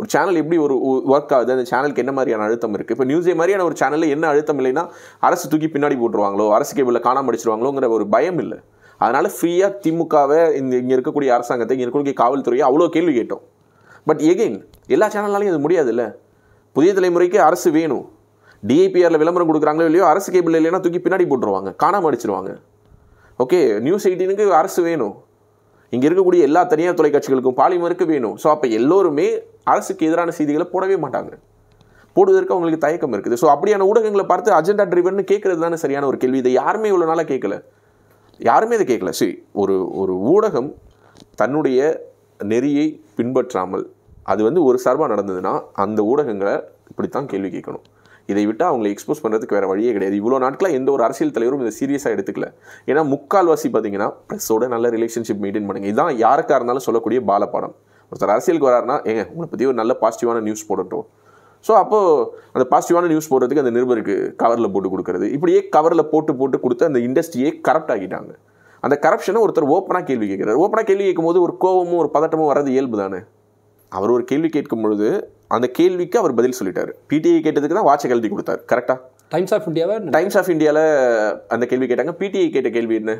[0.00, 0.74] ஒரு சேனல் எப்படி ஒரு
[1.12, 4.58] ஒர்க் ஆகுது அந்த சேனலுக்கு என்ன மாதிரியான அழுத்தம் இருக்குது இப்போ நியூஸே மாதிரியான ஒரு சேனலில் என்ன அழுத்தம்
[4.60, 4.84] இல்லைன்னா
[5.28, 8.58] அரசு தூக்கி பின்னாடி போட்டுருவாங்களோ அரசு கேபிளில் காணாமல் அடிச்சிருவாங்களோங்கிற ஒரு பயம் இல்லை.
[9.00, 13.42] அதனால் ஃப்ரீயாக திமுகவை இந்த இங்கே இருக்கக்கூடிய அரசாங்கத்தை இங்கே இருக்கக்கூடிய காவல்துறையை அவ்வளோ கேள்வி கேட்டோம்.
[14.08, 14.58] பட் எகெயின்
[14.96, 16.04] எல்லா சேனல்னாலையும் அது முடியாதுல்ல.
[16.76, 18.06] புதிய தலைமுறைக்கு அரசு வேணும்.
[18.62, 22.52] டிஐபிஆரில் விளம்பரம் கொடுக்குறாங்களோ இல்லையோ அரசு கேபிள் இல்லைன்னா தூக்கி பின்னாடி போட்டுருவாங்க காணாம அடிச்சிருவாங்க.
[23.42, 25.14] ஓகே நியூஸ் எயிட்டீனுக்கு அரசு வேணும்.
[25.94, 28.36] இங்கே இருக்கக்கூடிய எல்லா தனியார் தொலைக்காட்சிகளுக்கும் பாலிமருக்கு வேணும்.
[28.42, 29.26] ஸோ அப்போ எல்லோருமே
[29.72, 31.32] அரசுக்கு எதிரான செய்திகளை போடவே மாட்டாங்க.
[32.16, 33.36] போடுவதற்கு அவங்களுக்கு தயக்கம் இருக்குது.
[33.42, 36.38] ஸோ அப்படியான ஊடகங்களை பார்த்து அஜெண்டா ட்ரிவன் கேட்கறது தானே சரியான ஒரு கேள்வி.
[36.42, 37.56] இதை யாருமே இவ்வளோ நாளாக கேட்கல.
[38.50, 39.12] யாருமே இதை கேட்கல.
[39.20, 40.70] சரி ஒரு ஒரு ஊடகம்
[41.40, 41.80] தன்னுடைய
[42.52, 42.86] நெறியை
[43.18, 43.84] பின்பற்றாமல்
[44.32, 45.52] அது வந்து ஒரு சார்பாக நடந்ததுன்னா
[45.84, 46.54] அந்த ஊடகங்களை
[46.90, 47.84] இப்படித்தான் கேள்வி கேட்கணும்.
[48.32, 50.16] இதை விட்டு அவங்களை எக்ஸ்போஸ் பண்ணுறதுக்கு வேறு வழியே கிடையாது.
[50.20, 52.46] இவ்வளோ நாட்களாக எந்த ஒரு அரசியல் தலைவரும் இதை சீரியஸாக எடுத்துக்கல.
[52.90, 55.90] ஏன்னா முக்கால்வாசி பார்த்தீங்கன்னா ப்ரெஸ்ஸோட நல்ல ரிலேஷன்ஷிப் மெயின்டைன் பண்ணுங்க.
[55.92, 57.76] இதுதான் யாருக்காக இருந்தாலும் சொல்லக்கூடிய பாலப்பாடம்
[58.12, 61.06] ஒருத்தர் அரசியலுக்கு வராருன்னா ஏங்க உங்களை பற்றி ஒரு நல்ல பாசிட்டிவான நியூஸ் போடட்டும்.
[61.66, 65.28] ஸோ அப்போது அந்த பாசிட்டிவான நியூஸ் போடுறதுக்கு அந்த நிருபருக்கு கவரில் போட்டு கொடுக்குறது.
[65.36, 68.32] இப்படியே கவரில் போட்டு போட்டு கொடுத்து அந்த இண்டஸ்ட்ரியே கரப்ட் ஆகிட்டாங்க.
[68.86, 70.58] அந்த கரப்ஷனை ஒருத்தர் ஓப்பனாக கேள்வி கேட்குறாரு.
[70.64, 73.20] ஓப்பனாக கேள்வி கேட்கும்போது ஒரு கோவமும் ஒரு பதட்டமும் வர்றது இயல்பு தானே
[73.96, 75.08] அவர் ஒரு கேள்வி கேட்கும் பொழுது
[75.54, 76.92] அந்த கேள்விக்கு அவர் பதில் சொல்லிட்டாரு.
[77.10, 78.60] பிடிஐ கேட்டதுக்கு தான் வாட்சை கழட்டி கொடுத்தாரு.
[78.72, 78.98] கரெக்டாக
[79.34, 80.84] டைம்ஸ் ஆஃப் இந்தியாவை டைம்ஸ் ஆஃப் இந்தியாவில்
[81.54, 82.12] அந்த கேள்வி கேட்டாங்க.
[82.20, 83.14] பிடிஐ கேட்ட கேள்வி என்ன?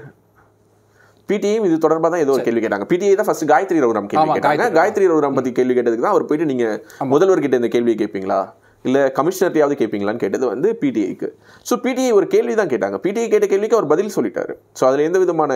[1.28, 2.86] பிடிஐயும் இது தொடர்பாக தான் ஏதோ ஒரு கேள்வி கேட்டாங்க.
[2.90, 4.68] பிடிஐ தான் ஃபர்ஸ்ட் காயத்ரி ரகுராம் கேள்வி கேட்டாங்க.
[4.78, 8.40] காயத்ரி ரகுராம் பற்றி கேள்வி கேட்டதுக்கு தான் அவர் போயிட்டு நீங்கள் முதல்வர்கிட்ட இந்த கேள்வியை கேட்பீங்களா
[8.84, 11.28] இல்லை கமிஷனர்ட்டையாவது கேட்பீங்களான்னு கேட்டது வந்து பிடிஐக்கு
[11.68, 12.96] ஸோ பிடிஐ ஒரு கேள்வி தான் கேட்டாங்க.
[13.06, 14.54] பிடிஐ கேட்ட கேள்விக்கு அவர் பதில் சொல்லிட்டாரு.
[14.78, 15.52] ஸோ அதில் எந்த விதமான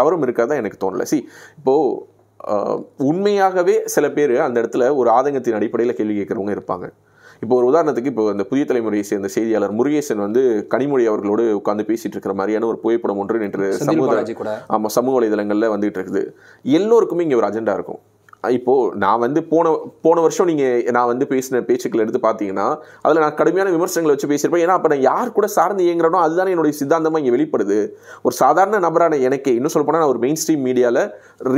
[0.00, 1.04] தவறும் இருக்காதான் எனக்கு தோணல.
[1.12, 1.18] சி
[1.60, 1.86] இப்போது
[3.10, 6.88] உண்மையாகவே சில பேர் அந்த இடத்துல ஒரு ஆதங்கத்தின் அடிப்படையில் கேள்வி கேட்குறவங்க இருப்பாங்க.
[7.42, 10.42] இப்போ ஒரு உதாரணத்துக்கு இப்போ இந்த புதிய தலைமுறையை சேர்ந்த செய்தியாளர் முருகேசன் வந்து
[10.74, 14.24] கனிமொழி அவர்களோடு உட்கார்ந்து பேசிட்டு இருக்கிற மாதிரியான ஒரு புகைப்படம் ஒன்று நேற்று சமூக
[14.76, 16.22] ஆமாம் சமூக வலைதளங்களில் வந்துட்டு இருக்குது.
[16.62, 18.00] எல்லோருக்குமே இங்கே ஒரு அஜெண்டா இருக்கும்.
[18.58, 19.72] இப்போ நான் வந்து போன
[20.04, 22.66] போன வருஷம் நீங்கள் நான் வந்து பேசின பேச்சுக்கள் எடுத்து பார்த்தீங்கன்னா
[23.04, 24.64] அதில் நான் கடுமையான விமர்சனங்களை வச்சு பேசியிருப்பேன்.
[24.66, 27.80] ஏன்னா அப்போ நான் யார் கூட சார்ந்து இயங்குறனோ அதுதானே என்னுடைய சித்தாந்தமாக இங்கே வெளிப்படுது.
[28.26, 31.02] ஒரு சாதாரண நபரான எனக்கு இன்னும் சொல்ல போனால் நான் ஒரு மெயின் ஸ்ட்ரீம் மீடியாவில்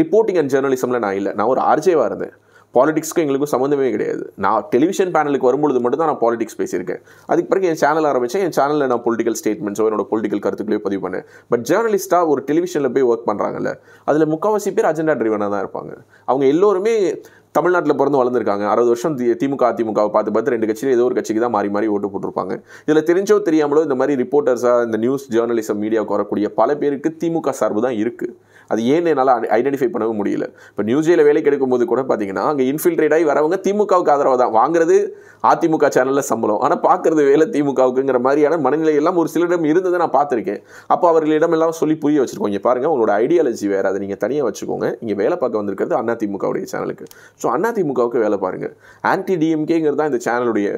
[0.00, 1.34] ரிப்போர்ட்டிங் அண்ட் ஜேர்னலிசமில் நான் இல்லை.
[1.40, 2.34] நான் ஒரு ஆர்ஜேவாக இருந்தேன்.
[2.74, 4.32] பாலிடிக்ஸ்க்கும் எங்களுக்கும் சம்மந்தமே கிடையாது.
[4.36, 7.00] நான் டெலிவிஷன் பேனலுக்கு வரும்பொழுது மட்டும் தான் நான் பாலிடிக்ஸ் பேசியிருக்கேன்.
[7.26, 11.24] அதுக்கு பிறகு என் சேனல் ஆரம்பித்தேன் என் சேனலில் நான் பொலிட்டிக்கல் ஸ்டேட்மெண்ட்ஸோ என்னோட பொலிட்டிக்கல் கருத்துக்களையோ பதிவு பண்ணேன்.
[11.48, 15.96] பட் ஜேர்னலிஸ்ட்டாக ஒரு டெலிவிஷனில் போய் ஒர்க் பண்ணுறாங்கல்ல அதில் முக்கால்வாசி பேர் அஜெண்டா ட்ரிவனாக தான் இருப்பாங்க.
[16.24, 17.20] அவங்க எல்லோருமே
[17.52, 18.66] தமிழ்நாட்டில் பிறந்து வளர்ந்துருக்காங்க.
[18.66, 21.86] அறுபது வருஷம் தி- திமுக அதிமுகவை பார்த்து பார்த்து ரெண்டு கட்சியில் ஏதோ ஒரு கட்சிக்கு தான் மாறி மாறி
[21.86, 22.62] ஓட்டு போட்டிருப்பாங்க.
[22.86, 27.82] இதில் தெரிஞ்சோ தெரியாமலோ இந்த மாதிரி ரிப்போர்ட்டர்ஸாக இந்த நியூஸ் ஜேர்னலிசம் மீடியாவுக்கு வரக்கூடிய பல பேருக்கு திமுக சார்பு
[27.82, 28.36] தான் இருக்குது
[28.72, 30.46] அது ஏன்னு என்னால் ஐடென்டிஃபை பண்ணவும் முடியல.
[30.72, 34.54] இப்போ நியூஸியில் வேலைக்கு எடுக்கும்போது கூட பார்த்தீங்கன்னா அங்கே இன்ஃபில்ட்ரேட் ஆகி வரவங்க திமுகவுக்கு ஆதரவாக தான்.
[34.58, 34.98] வாங்குறது
[35.50, 36.60] அதிமுக சேனலில் சம்பளம்.
[36.64, 40.60] ஆனால் பார்க்குறது வேலை திமுகவுக்குங்கிற மாதிரியான மனநிலை எல்லாம் ஒரு சிலரிடம் இருந்ததை நான் பார்த்துருக்கேன்.
[40.94, 42.52] அப்போ அவர்களிடம் எல்லாம் சொல்லி புரிய வச்சிருக்கோம்.
[42.52, 43.86] இங்கே உங்களோட ஐடியாலஜி வேறு.
[43.90, 44.88] அதை நீங்கள் தனியாக வச்சுக்கோங்க.
[45.02, 47.06] இங்கே வேலை பார்க்க வந்திருக்கிறது அண்ணா திமுகவுடைய சேனலுக்கு
[47.42, 48.74] ஸோ அண்ணா திமுகவுக்கு வேலை பாருங்கள்
[49.12, 50.68] ஆன்டி டிஎம்கேங்கிறது தான் இந்த சேனலுடைய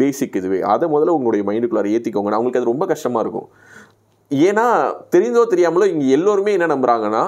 [0.00, 0.58] பேசிக் இதுவே.
[0.74, 3.48] அதை முதல்ல உங்களுடைய மைண்டுக்குள்ளார ஏற்றிக்கோங்க அவங்களுக்கு அது ரொம்ப கஷ்டமாக இருக்கும்.
[4.30, 4.66] ஏன்னா
[5.14, 7.22] தெரிந்தோ தெரியாமலோ இங்கே எல்லோருமே என்ன நம்புறாங்கன்னா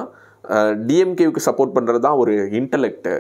[0.89, 3.11] டிஎம்கேவுக்கு சப்போர்ட் பண்ணுறது தான் ஒரு இன்டலெக்ட்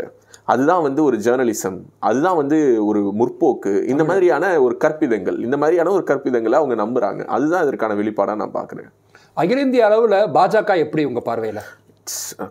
[0.53, 1.77] அதுதான் வந்து ஒரு ஜேர்னலிசம்
[2.09, 2.57] அதுதான் வந்து
[2.89, 3.73] ஒரு முற்போக்கு.
[3.93, 5.39] இந்த மாதிரியான ஒரு கற்பிதங்கள்.
[5.47, 7.23] இந்த மாதிரியான ஒரு கற்பிதங்களை அவங்க நம்புறாங்க.
[7.35, 8.89] அதுதான் இதற்கான வெளிப்பாடாக நான் பார்க்குறேன்.
[9.37, 11.61] அகில இந்திய அளவுல பாஜக எப்படி உங்க பார்வையில?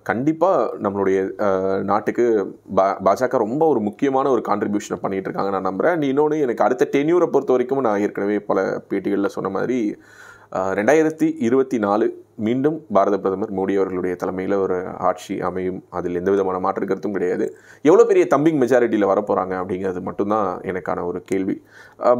[0.09, 1.19] கண்டிப்பாக நம்மளுடைய
[1.89, 2.25] நாட்டுக்கு
[2.77, 6.87] பா பாஜக ரொம்ப ஒரு முக்கியமான ஒரு கான்ட்ரிபியூஷனை பண்ணிட்டு இருக்காங்க நான் நம்புகிறேன் நீ இன்னொன்று எனக்கு அடுத்த
[6.93, 9.79] டென்யூரை பொறுத்த வரைக்கும் நான் ஏற்கனவே பல பேட்டிகளில் சொன்ன மாதிரி
[10.77, 12.05] ரெண்டாயிரத்தி இருபத்தி நாலு
[12.45, 14.77] மீண்டும் பாரத பிரதமர் மோடி அவர்களுடைய தலைமையில் ஒரு
[15.09, 15.77] ஆட்சி அமையும்.
[15.97, 17.45] அதில் எந்த விதமான மாற்று கருத்தும் கிடையாது.
[17.89, 21.55] எவ்வளோ பெரிய தம்பிங் மெஜாரிட்டியில் வரப்போகிறாங்க அப்படிங்கிறது மட்டும்தான் எனக்கான ஒரு கேள்வி.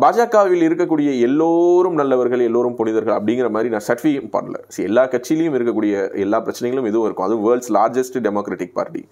[0.03, 4.59] பாஜகவில் இருக்கக்கூடிய எல்லோரும் நல்லவர்கள் எல்லோரும் புனிதர்கள் அப்படிங்கிற மாதிரி நான் சர்டிஃபிகேட் பண்ணல.
[4.89, 5.95] எல்லா கட்சியிலையும் இருக்கக்கூடிய
[6.25, 7.27] எல்லா பிரச்சனைகளும் இதுவும் இருக்கும்.
[7.29, 9.03] அதுவும் வேர்ல்ட்ஸ் லார்ஜஸ்ட் டெமோக்ராட்டிக் பார்ட்டி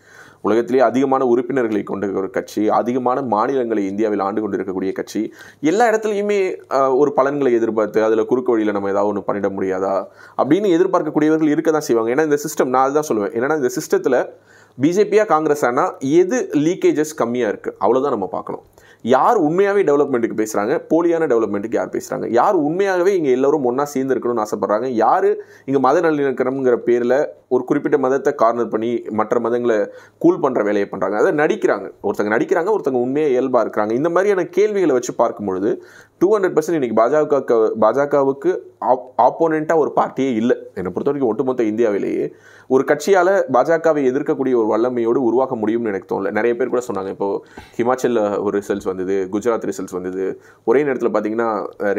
[0.47, 5.21] உலகத்திலேயே அதிகமான உறுப்பினர்களை கொண்ட ஒரு கட்சி அதிகமான மாநிலங்களை இந்தியாவில் ஆண்டு கொண்டிருக்கக்கூடிய கட்சி.
[5.71, 6.39] எல்லா இடத்துலையுமே
[7.01, 9.95] ஒரு பலன்களை எதிர்பார்த்து அதில் குறுக்கு வழியில் நம்ம ஏதாவது ஒன்று பண்ணிட முடியாதா?
[10.41, 12.11] அப்படின்னு எதிர்பார்க்கக்கூடியவர்கள் இருக்க தான் செய்வாங்க.
[12.15, 13.33] ஏன்னா இந்த சிஸ்டம் நான் அதுதான் சொல்லுவேன்.
[13.39, 14.19] ஏன்னா இந்த சிஸ்டத்தில்
[14.83, 18.63] பிஜேபியாக காங்கிரஸ் ஆனால் எது லீக்கேஜஸ் கம்மியாக இருக்குது அவ்வளோதான் நம்ம பார்க்கணும்.
[19.03, 24.43] யார் உண்மையாகவே டெவலப்மெண்ட்டுக்கு பேசுகிறாங்க போலியான டெவலப்மெண்ட்டுக்கு யார் பேசுகிறாங்க யார் உண்மையாகவே இங்கே எல்லோரும் ஒன்றா சேர்ந்து இருக்கணும்னு
[24.45, 24.85] ஆசைப்பட்றாங்க?
[24.85, 25.27] யார்
[25.65, 31.11] இங்கே மத நல்லிணக்கம்ங்கிற பேரில் ஒரு குறிப்பிட்ட மதத்தை கார்னர் பண்ணி மற்ற மதங்களை கூல் பண்ணுற வேலையை பண்ணுறாங்க
[31.11, 31.91] அதை நடிக்கிறாங்க.
[32.01, 33.91] ஒருத்தங்க நடிக்கிறாங்க ஒருத்தங்க உண்மையாக இயல்பாக இருக்கிறாங்க.
[33.91, 35.83] இந்த மாதிரியான கேள்விகளை வச்சு பார்க்கும்பொழுது
[36.21, 38.51] டூ ஹண்ட்ரட் பர்சன்ட் இன்னைக்கு பாஜக பாஜகவுக்கு
[39.25, 40.55] ஆப்போனண்ட்டாக ஒரு பார்ட்டியே இல்லை.
[40.77, 42.25] என்னை பொறுத்த வரைக்கும் ஒட்டுமொத்த இந்தியாவிலேயே
[42.73, 46.31] ஒரு கட்சியால் பாஜகவை எதிர்க்கக்கூடிய ஒரு வல்லமையோடு உருவாக்க முடியும்னு எனக்கு தோணல.
[46.37, 47.39] நிறைய பேர் கூட சொன்னாங்க இப்போது
[47.77, 50.25] ஹிமாச்சலில் ஒரு ரிசல்ட்ஸ் வந்தது குஜராத் ரிசல்ட்ஸ் வந்தது.
[50.71, 51.49] ஒரே நேரத்தில் பார்த்தீங்கன்னா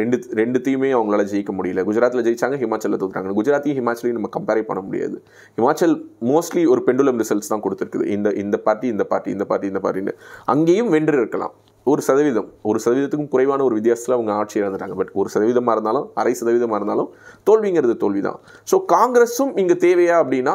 [0.00, 1.84] ரெண்டு ரெண்டுத்தையுமே அவங்களால ஜெயிக்க முடியல.
[1.88, 5.18] குஜராத்தில் ஜெயிச்சாங்க ஹிமாச்சலில் தோத்துறாங்க குஜராத்தையும் ஹிமாச்சலையும் நம்ம கம்பேர் பண்ண முடியாது.
[5.58, 5.96] ஹிமாச்சல்
[6.32, 8.06] மோஸ்ட்லி ஒரு பெண்டுலம் ரிசல்ட்ஸ் தான் கொடுத்துருக்குது.
[8.18, 10.16] இந்த இந்த பார்ட்டி இந்த பார்ட்டி இந்த பார்ட்டி இந்த பார்ட்டின்னு
[10.54, 11.56] அங்கேயும் வென்று இருக்கலாம்.
[11.86, 14.96] ஒரு சதவீதம் ஒரு சதவீதத்துக்கும் குறைவான ஒரு வித்தியாசத்தில் அவங்க ஆட்சி இழந்துட்டாங்க.
[15.00, 17.12] பட் ஒரு சதவீதமாக இருந்தாலும் அரை சதவீதமாக இருந்தாலும்
[17.48, 18.40] தோல்விங்கிறது தோல்வி தான்
[18.72, 20.54] ஸோ காங்கிரஸும் இங்கே தேவையா அப்படின்னா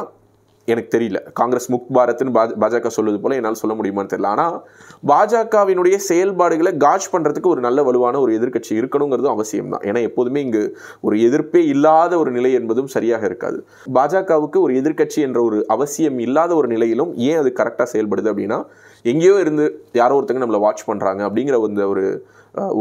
[0.68, 1.20] எனக்கு தெரியல.
[1.40, 4.30] காங்கிரஸ் முக் பாரத்னு பாஜக சொல்வது போல் என்னால் சொல்ல முடியுமான்னு தெரியல.
[4.34, 4.56] ஆனால்
[5.12, 10.64] பாஜகவினுடைய செயல்பாடுகளை காஜ் பண்ணுறதுக்கு ஒரு நல்ல வலுவான ஒரு எதிர்க்கட்சி இருக்கணுங்கிறதும் அவசியம் தான் ஏன்னா எப்போதுமே இங்கு
[11.08, 13.60] ஒரு எதிர்ப்பே இல்லாத ஒரு நிலை என்பதும் சரியாக இருக்காது.
[13.98, 18.60] பாஜகவுக்கு ஒரு எதிர்க்கட்சி என்ற ஒரு அவசியம் இல்லாத ஒரு நிலையிலும் ஏன் அது கரெக்டாக செயல்படுது அப்படின்னா
[19.12, 19.66] எங்கேயோ இருந்து
[20.02, 22.06] யாரோ ஒருத்தங்க நம்மளை வாட்ச் பண்ணுறாங்க அப்படிங்கிற அந்த ஒரு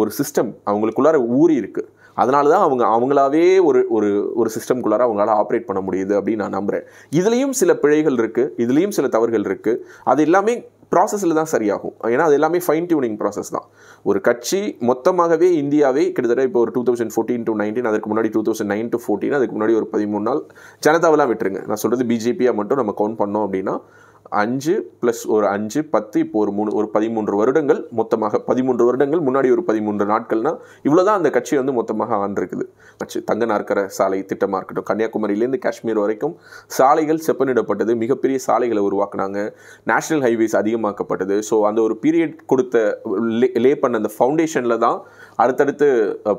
[0.00, 1.90] ஒரு சிஸ்டம் அவங்களுக்குள்ளார ஊறி இருக்குது
[2.22, 4.08] அதனால தான் அவங்க அவங்களாவே ஒரு ஒரு
[4.40, 6.84] ஒரு சிஸ்டம்குள்ளார அவங்களால ஆப்ரேட் பண்ண முடியுது அப்படின்னு நான் நம்புகிறேன்
[7.18, 9.80] இதுலேயும் சில பிழைகள் இருக்குது இதுலேயும் சில தவறுகள் இருக்குது
[10.12, 10.54] அது எல்லாமே
[10.94, 11.94] ப்ராசஸில் தான் சரியாகும்.
[12.12, 13.66] ஏன்னா அது எல்லாமே ஃபைன் டியூனிங் ப்ராசஸ் தான்.
[14.08, 14.60] ஒரு கட்சி
[14.90, 18.90] மொத்தமாகவே இந்தியாவே கிட்டத்தட்ட இப்போ ஒரு two thousand fourteen to nineteen அதுக்கு முன்னாடி two thousand nine
[18.92, 20.42] to fourteen அதுக்கு முன்னாடி ஒரு பதிமூணு நாள்
[20.86, 21.62] ஜனதாவெல்லாம் விட்டுருங்க.
[21.70, 23.74] நான் சொல்கிறது பிஜேபியாக மட்டும் நம்ம கவுண்ட் பண்ணோம் அப்படின்னா
[24.32, 29.48] அஞ்சு ப்ளஸ் ஒரு அஞ்சு பத்து இப்போ ஒரு மூணு ஒரு பதிமூன்று வருடங்கள் மொத்தமாக பதிமூன்று வருடங்கள் முன்னாடி
[29.54, 30.52] ஒரு பதிமூன்று நாட்கள்னா
[30.86, 32.64] இவ்வளோதான் அந்த கட்சி வந்து மொத்தமாக ஆண்டிருக்குது.
[33.00, 36.34] கட்சி தங்க நாற்கர சாலை திட்டமாக இருக்கட்டும் கன்னியாகுமரியிலேருந்து காஷ்மீர் வரைக்கும்
[36.78, 39.38] சாலைகள் செப்பனிடப்பட்டது மிகப்பெரிய சாலைகளை உருவாக்குனாங்க.
[39.92, 41.38] National highways அதிகமாக்கப்பட்டது.
[41.50, 42.84] ஸோ அந்த ஒரு பீரியட் கொடுத்த
[43.40, 44.98] லே லே பண்ண அந்த ஃபவுண்டேஷனில் தான்
[45.42, 45.86] அடுத்தடுத்து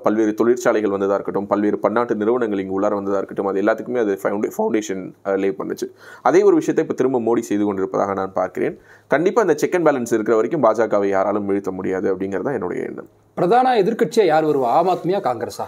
[0.04, 4.50] பல்வேறு தொழிற்சாலைகள் வந்ததாக இருக்கட்டும் பல்வேறு பன்னாட்டு நிறுவனங்கள் இங்கே உள்ளார வந்ததாக இருக்கட்டும் அது எல்லாத்துக்குமே அது ஃபவுண்டே
[4.56, 5.04] ஃபவுண்டேஷன்
[5.44, 5.88] லே பண்ணுச்சு.
[6.30, 8.76] அதே ஒரு விஷயத்தை இப்போ திரும்ப மோடி செய்து கொண்டிருப்பதாக நான் பார்க்கிறேன்.
[9.16, 13.10] கண்டிப்பாக இந்த செக் அண்ட் பேலன்ஸ் இருக்கிற வரைக்கும் பாஜகவை யாராலும் வீழ்த்த முடியாது அப்படிங்கிறது தான் என்னுடைய எண்ணம்.
[13.40, 15.68] பிரதான எதிர்க்கட்சியா யார் வருவா ஆம் ஆத்மியா காங்கிரஸா?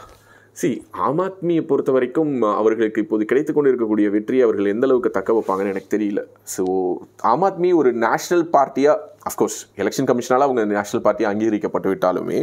[0.60, 0.70] சி
[1.08, 5.74] ஆம் ஆத்மியை பொறுத்த வரைக்கும் அவர்களுக்கு இப்போது கிடைத்து கொண்டு இருக்கக்கூடிய வெற்றி அவர்கள் எந்த அளவுக்கு தக்க வைப்பாங்கன்னு
[5.74, 6.22] எனக்கு தெரியல.
[6.54, 6.64] ஸோ
[7.32, 12.40] ஆம் ஆத்மி ஒரு நேஷனல் பார்ட்டியாக அஃப்கோர்ஸ் எலெக்ஷன் கமிஷனால் அவங்க நேஷனல் பார்ட்டியாக அங்கீகரிக்கப்பட்டு விட்டாலுமே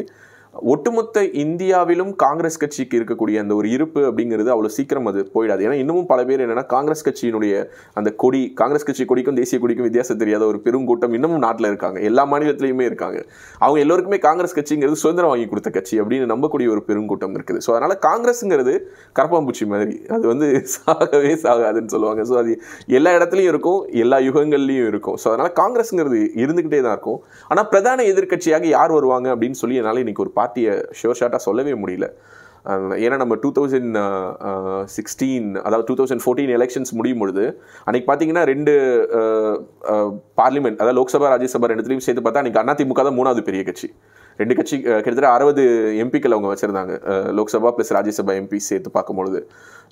[0.72, 5.62] ஒட்டுமொத்த இந்தியாவிலும் காங்கிரஸ் கட்சிக்கு இருக்கக்கூடிய அந்த ஒரு இருப்பு அப்படிங்கிறது அவ்வளோ சீக்கிரம் அது போயிடாது.
[5.66, 7.54] ஏன்னா இன்னமும் பல பேர் என்னென்னா காங்கிரஸ் கட்சியினுடைய
[7.98, 11.98] அந்த கொடி காங்கிரஸ் கட்சி கொடிக்கும் தேசிய கொடிக்கும் வித்தியாசம் தெரியாத ஒரு பெருங்கூட்டம் இன்னமும் நாட்டில் இருக்காங்க.
[12.10, 13.18] எல்லா மாநிலத்திலையுமே இருக்காங்க.
[13.64, 17.62] அவங்க எல்லோருக்குமே காங்கிரஸ் கட்சிங்கிறது சுதந்திரம் வாங்கி கொடுத்த கட்சி அப்படின்னு நம்பக்கூடிய ஒரு பெருங்கூட்டம் இருக்குது.
[17.66, 18.74] ஸோ அதனால் காங்கிரஸுங்கிறது
[19.20, 19.96] கரப்பாம்பூச்சி மாதிரி.
[20.16, 22.24] அது வந்து சாகவே சாகாதுன்னு சொல்லுவாங்க.
[22.30, 22.54] ஸோ அது
[23.00, 25.18] எல்லா இடத்துலையும் இருக்கும் எல்லா யுகங்கள்லையும் இருக்கும்.
[25.24, 27.20] ஸோ அதனால் காங்கிரஸுங்கிறது இருந்துக்கிட்டே தான் இருக்கும்.
[27.50, 32.09] ஆனால் பிரதான எதிர்க்கட்சியாக யார் வருவாங்க அப்படின்னு சொல்லி என்னால் இன்னைக்கு ஒரு பார்ட்டியை ஷோர் ஷார்ட்டாக சொல்லவே முடியல.
[33.04, 33.96] ஏன்னா நம்ம டூ தௌசண்ட்
[34.94, 37.44] சிக்ஸ்டீன் அதாவது டூ தௌசண்ட் ஃபோர்டீன் எலெக்ஷன்ஸ் முடியும் பொழுது
[37.87, 38.72] அன்னைக்கு பார்த்தீங்கன்னா ரெண்டு
[40.40, 43.88] பார்லிமெண்ட் அதாவது லோக்சபா ராஜ்யசபா ரெண்டுத்துலையும் சேர்த்து பார்த்தா அன்னைக்கு அதிமுக தான் மூணாவது பெரிய கட்சி.
[44.40, 45.64] ரெண்டு கட்சி கிட்டத்தட்ட அறுபது
[46.04, 46.94] எம்பிக்கள் அவங்க வச்சுருந்தாங்க.
[47.38, 49.40] லோக்சபா ப்ளஸ் ராஜ்யசபா எம்பி சேர்த்து பார்க்கும்பொழுது.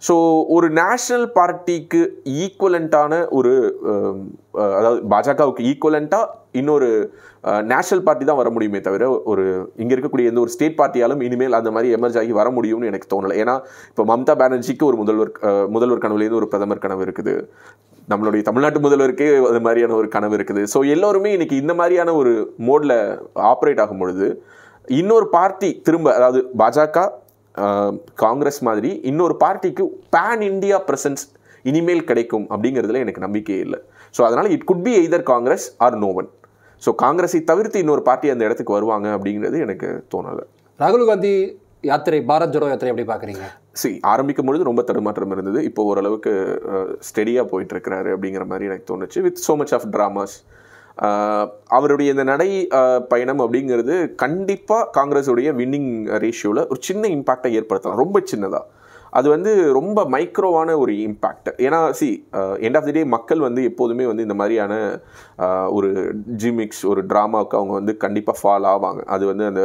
[0.07, 0.15] ஸோ
[0.57, 2.01] ஒரு நேஷ்னல் பார்ட்டிக்கு
[2.45, 3.53] ஈக்குவலண்ட்டான ஒரு
[4.79, 6.89] அதாவது பாஜகவுக்கு ஈக்குவலண்ட்டாக இன்னொரு
[7.71, 9.45] நேஷனல் பார்ட்டி தான் வர முடியுமே தவிர ஒரு
[9.83, 13.37] இங்கே இருக்கக்கூடிய எந்த ஒரு ஸ்டேட் பார்ட்டியாலும் இனிமேல் அந்த மாதிரி எமர்ஜ் ஆகி வர முடியும்னு எனக்கு தோணலை.
[13.43, 13.55] ஏன்னா
[13.93, 15.33] இப்போ மம்தா பானர்ஜிக்கு ஒரு முதல்வர்
[15.77, 17.35] முதல்வர் கனவுலேருந்து ஒரு பிரதமர் கனவு இருக்குது.
[18.13, 20.63] நம்மளுடைய தமிழ்நாட்டு முதல்வருக்கே அது மாதிரியான ஒரு கனவு இருக்குது.
[20.73, 22.33] ஸோ எல்லோருமே இன்றைக்கி இந்த மாதிரியான ஒரு
[22.69, 22.97] மோடில்
[23.53, 24.29] ஆப்ரேட் ஆகும் பொழுது
[25.01, 27.07] இன்னொரு பார்ட்டி திரும்ப அதாவது பாஜக
[28.25, 29.85] காங்கிரஸ் மாதிரி இன்னொரு பார்ட்டிக்கு
[30.15, 31.25] பேன் இந்தியா பிரசன்ஸ்
[31.71, 33.79] இனிமேல் கிடைக்கும் அப்படிங்கிறதுல எனக்கு நம்பிக்கையே இல்லை.
[34.17, 36.29] ஸோ அதனால் it could be either Congress or no one
[36.85, 40.45] so காங்கிரஸை தவிர்த்து இன்னொரு பார்ட்டி அந்த இடத்துக்கு வருவாங்க அப்படிங்கிறது எனக்கு தோணலை.
[40.83, 41.33] ராகுல் காந்தி
[41.91, 43.45] யாத்திரை பாரத் ஜோடோ யாத்திரை எப்படி பார்க்குறீங்க?
[43.81, 45.61] சி ஆரம்பிக்கும் பொழுது ரொம்ப தடுமாற்றம் இருந்தது.
[45.69, 46.33] இப்போ ஓரளவுக்கு
[47.09, 49.19] ஸ்டெடியாக போயிட்டு இருக்கிறாரு அப்படிங்கிற மாதிரி எனக்கு தோணுச்சு.
[49.27, 50.37] With so much of dramas
[51.77, 52.49] அவருடைய இந்த நடை
[53.13, 55.93] பயணம் அப்படிங்கிறது கண்டிப்பாக காங்கிரஸுடைய வின்னிங்
[56.25, 58.01] ரேஷியோவில் ஒரு சின்ன இம்பாக்டை ஏற்படுத்தலாம்.
[58.05, 58.65] ரொம்ப சின்னதாக
[59.13, 62.09] அது வந்து ரொம்ப மைக்ரோவான ஒரு இம்பேக்ட் ஏன்னா see
[62.67, 64.75] end of the day மக்கள் வந்து எப்போதுமே வந்து இந்த மாதிரியான
[65.39, 65.91] uh, ஒரு
[66.43, 69.03] ஜிமிக்ஸ் ஒரு ட்ராமாவுக்கு அவங்க வந்து கண்டிப்பாக ஃபால் ஆவாங்க.
[69.15, 69.63] அது வந்து அந்த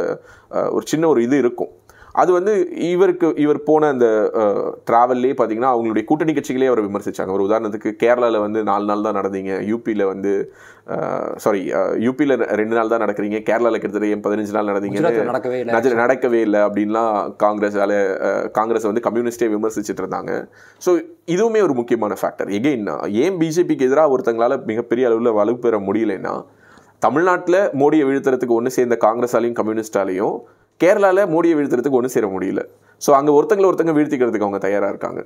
[0.50, 1.72] uh, ஒரு சின்ன ஒரு இது இருக்கும்.
[2.20, 2.52] அது வந்து
[2.92, 4.06] இவருக்கு இவர் போன அந்த
[4.88, 7.32] ட்ராவல்லே பார்த்தீங்கன்னா அவங்களுடைய கூட்டணி கட்சிகளே அவரை விமர்சிச்சாங்க.
[7.36, 9.52] ஒரு உதாரணத்துக்கு கேரளாவில் வந்து நாலு நாள் தான் நடந்தீங்க.
[9.70, 10.32] யூபியில் வந்து
[11.44, 11.60] சாரி
[12.06, 13.40] யூபியில் ரெண்டு நாள் தான் நடக்கிறீங்க.
[13.48, 15.00] கேரளாவில் கிட்டத்தட்ட பதினஞ்சு நாள் நடந்தீங்க
[16.04, 16.60] நடக்கவே இல்லை.
[16.68, 17.92] அப்படின்லாம் காங்கிரஸால
[18.58, 20.32] காங்கிரஸ் வந்து கம்யூனிஸ்டே விமர்சிச்சுட்டு இருந்தாங்க.
[20.82, 20.92] ஸோ
[21.36, 22.86] இதுவுமே ஒரு முக்கியமான ஃபேக்டர் எகெயின்
[23.24, 26.36] ஏன் பிஜேபிக்கு எதிராக ஒருத்தங்களால மிகப்பெரிய அளவில் வலு பெற முடியலைன்னா
[27.04, 30.36] தமிழ்நாட்டில் மோடியை வீழ்த்துறதுக்கு ஒன்று சேர்ந்த காங்கிரஸாலையும் கம்யூனிஸ்டாலையும்
[30.82, 32.62] கேரளாவில் மோடியை வீழ்த்துறதுக்கு ஒன்றும் சேர முடியல.
[33.02, 35.20] ஸோ அங்கே ஒருத்தங்களை ஒருத்தங்க வீழ்த்திக்கிறதுக்கு அவங்க தயாராக இருக்காங்க.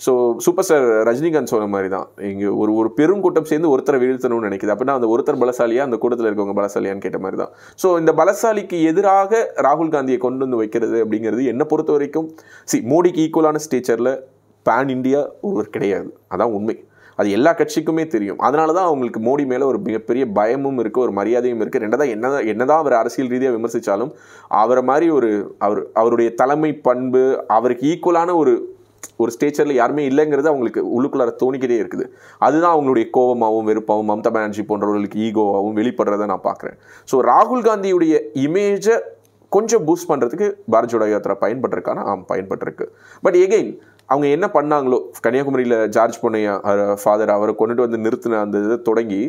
[0.00, 0.12] ஸோ
[0.44, 4.72] சூப்பர் ஸ்டார் ரஜினிகாந்த் சொன்ன மாதிரி தான் இங்கே ஒரு ஒரு பெரும் கூட்டம் சேர்ந்து ஒருத்தரை வீழ்த்தணும்னு நினைக்குது.
[4.74, 9.40] அப்படின்னா அந்த ஒருத்தர் பலசாலியாக அந்த கூட்டத்தில் இருக்கவங்க பலசாலியான்னு கேட்ட மாதிரி தான் ஸோ இந்த பலசாலிக்கு எதிராக
[9.66, 12.28] ராகுல் காந்தியை கொண்டு வந்து வைக்கிறது அப்படிங்கிறது என்னை பொறுத்த வரைக்கும்
[12.72, 14.12] சி மோடிக்கு ஈக்குவலான ஸ்டேச்சரில்
[14.66, 16.10] பேன் இந்தியா ஒருவர் கிடையாது.
[16.34, 16.76] அதான் உண்மை.
[17.18, 18.38] அது எல்லா கட்சிக்குமே தெரியும்.
[18.46, 22.82] அதனால தான் அவங்களுக்கு மோடி மேலே ஒரு மிகப்பெரிய பயமும் இருக்குது ஒரு மரியாதையும் இருக்குது ரெண்டதான் என்ன என்னதான்
[22.84, 24.14] அவர் அரசியல் ரீதியாக விமர்சித்தாலும்
[24.62, 25.30] அவரை மாதிரி ஒரு
[25.66, 27.24] அவர் அவருடைய தலைமை பண்பு
[27.58, 28.54] அவருக்கு ஈக்குவலான ஒரு
[29.22, 32.04] ஒரு ஸ்டேச்சரில் யாருமே இல்லைங்கிறது அவங்களுக்கு உள்ளுக்குள்ளார தோணிக்கிட்டே இருக்குது.
[32.46, 36.76] அதுதான் அவங்களுடைய கோபமாகவும் வெறுப்பாகவும் மம்தா பானர்ஜி போன்றவர்களுக்கு ஈகோவாகவும் வெளிப்படுறதை நான் பார்க்குறேன்.
[37.10, 38.96] ஸோ ராகுல் காந்தியுடைய இமேஜை
[39.54, 42.02] கொஞ்சம் பூஸ்ட் பண்ணுறதுக்கு பாரத் ஜோடோ யாத்திரா பயன்பட்டிருக்கானா?
[42.12, 42.86] ஆம் பயன்பட்டிருக்கு.
[43.22, 43.70] பட் எகெயின்
[44.08, 46.52] அவங்க என்ன பண்ணாங்களோ கன்னியாகுமரியில் ஜார்ஜ் பொன்னையா
[47.02, 49.20] ஃபாதர் அவரை கொண்டுட்டு வந்து நிறுத்தின அந்த இதை தொடங்கி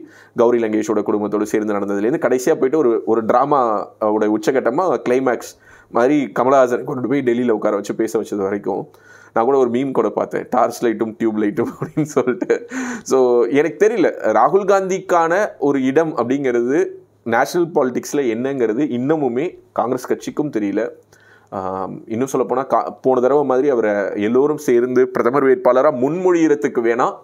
[0.42, 5.54] கௌரி லங்கேஷோட குடும்பத்தோடு சேர்ந்து நடந்ததுலேருந்து கடைசியாக போயிட்டு ஒரு ஒரு ட்ராமாவோட உச்சகட்டமாக கிளைமேக்ஸ்
[5.98, 8.84] மாதிரி கமலஹாசன் கொண்டு போய் டெல்லியில் உட்கார வச்சு பேச வச்சது வரைக்கும்
[9.34, 10.46] நான் கூட ஒரு மீம் கூட பார்த்தேன்.
[10.54, 12.54] டார்ச் லைட்டும் டியூப் லைட்டும் அப்படின்னு சொல்லிட்டு.
[13.12, 13.18] ஸோ
[13.60, 14.10] எனக்கு தெரியல.
[14.38, 15.34] ராகுல் காந்திக்கான
[15.68, 16.80] ஒரு இடம் அப்படிங்கிறது
[17.34, 19.46] நேஷனல் பாலிட்டிக்ஸில் என்னங்கிறது இன்னமுமே
[19.80, 20.82] காங்கிரஸ் கட்சிக்கும் தெரியல.
[22.14, 23.92] இன்னும் சொல்லப்போனால் கா போன தடவை மாதிரி அவரை
[24.28, 27.16] எல்லோரும் சேர்ந்து பிரதமர் வேட்பாளராக முன்மொழியறதுக்கு வேணால்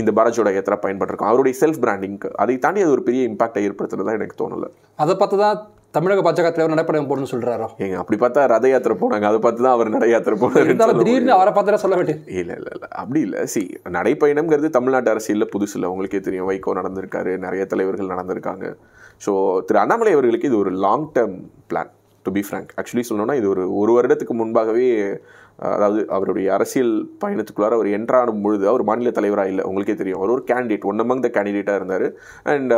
[0.00, 1.30] இந்த பாரத் ஜோடோ யாத்திரா பயன்பட்டிருக்கும்.
[1.30, 4.68] அவருடைய செல்ஃப் பிராண்டிங்க்கு அதை தாண்டி அது ஒரு பெரிய இம்பாக்டை ஏற்படுத்துறதா எனக்கு தோணலை.
[5.02, 5.60] அதை பார்த்து தான்
[5.96, 7.66] தமிழக பாஜக தலைவர் நடைப்படம் போடணும்னு சொல்றாரோ?
[7.84, 9.26] ஏங்க அப்படி பார்த்தா ரத யாத்திரை போனாங்க.
[9.30, 12.22] அதை பார்த்து தான் அவர் நட யாத்திரை இருந்தாலும் போனார் திடீர்னு அவரை பார்த்து சொல்ல வேண்டியது.
[12.40, 12.88] இல்லை இல்லை இல்லை.
[13.02, 13.40] அப்படி இல்லை.
[13.54, 13.62] சி
[13.96, 16.48] நடைப்பயணம்ங்கிறது தமிழ்நாட்டு அரசியலில் புதுசு இல்லை உங்களுக்கே தெரியும்.
[16.50, 17.34] வைகோ நடந்திருக்காரு.
[17.46, 18.66] நிறைய தலைவர்கள் நடந்திருக்காங்க.
[19.26, 19.32] ஸோ
[19.68, 21.36] திரு அண்ணாமலை அவர்களுக்கு இது ஒரு long term
[21.70, 21.92] plan
[22.26, 24.86] to be frank actually சொல்லணும்னா இது ஒரு ஒரு வருடத்துக்கு முன்பாகவே
[25.58, 26.92] அதாவது அவருடைய அரசியல்
[27.22, 30.20] பயணத்துக்குள்ளார அவர் என்ட்ரானும் பொழுது அவர் மாநில தலைவராக இல்லை உங்களுக்கே தெரியும்.
[30.20, 32.06] அவர் ஒரு கேண்டிடேட் ஒன் அமங் த கேண்டிடேட்டாக இருந்தார்.
[32.54, 32.74] அண்ட்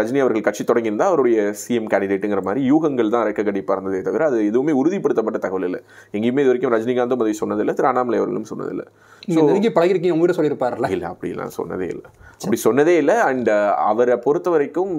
[0.00, 4.38] ரஜினி அவர்கள் கட்சி தொடங்கியிருந்தால் அவருடைய சிஎம் கேண்டிடேட்டுங்கிற மாதிரி யூகங்கள் தான் ரெக்க கடிப்பாக இருந்ததே தவிர அது
[4.50, 5.82] எதுவுமே உறுதிப்படுத்தப்பட்ட தகவல் இல்லை.
[6.16, 8.86] எங்கேயுமே இது வரைக்கும் ரஜினிகாந்தும் அதை சொன்னதில்லை திரு அண்ணாமலை அவர்களும் சொன்னதில்லை.
[9.28, 10.88] நெருங்கி பழகிருக்கீங்க உங்ககிட்ட சொல்லியிருப்பாருல்ல?
[10.94, 12.08] இல்லை அப்படிலாம் சொன்னதே இல்லை.
[12.42, 13.16] அப்படி சொன்னதே இல்லை.
[13.30, 13.50] அண்ட்
[13.90, 14.92] அவரை பொறுத்த வரைக்கும்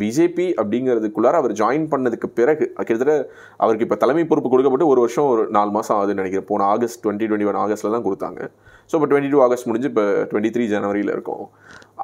[0.00, 3.16] பிஜேபி அப்படிங்கிறதுக்குள்ளார அவர் ஜாயின் பண்ணதுக்கு பிறகு கிட்டத்தட்ட
[3.64, 6.48] அவருக்கு இப்போ தலைமை பொறுப்பு கொடுக்கப்பட்டு ஒரு வருஷம் ஒரு நாலு மாதம் ஆகுதுன்னு கொடுக்கலன்னு நினைக்கிறேன்.
[6.52, 8.40] போன ஆகஸ்ட் டுவெண்ட்டி டுவெண்ட்டி ஒன் ஆகஸ்ட்டில் தான் கொடுத்தாங்க.
[8.90, 11.44] ஸோ இப்போ டுவெண்ட்டி டூ ஆகஸ்ட் முடிஞ்சு இப்போ டுவெண்ட்டி த்ரீ ஜனவரியில் இருக்கும்.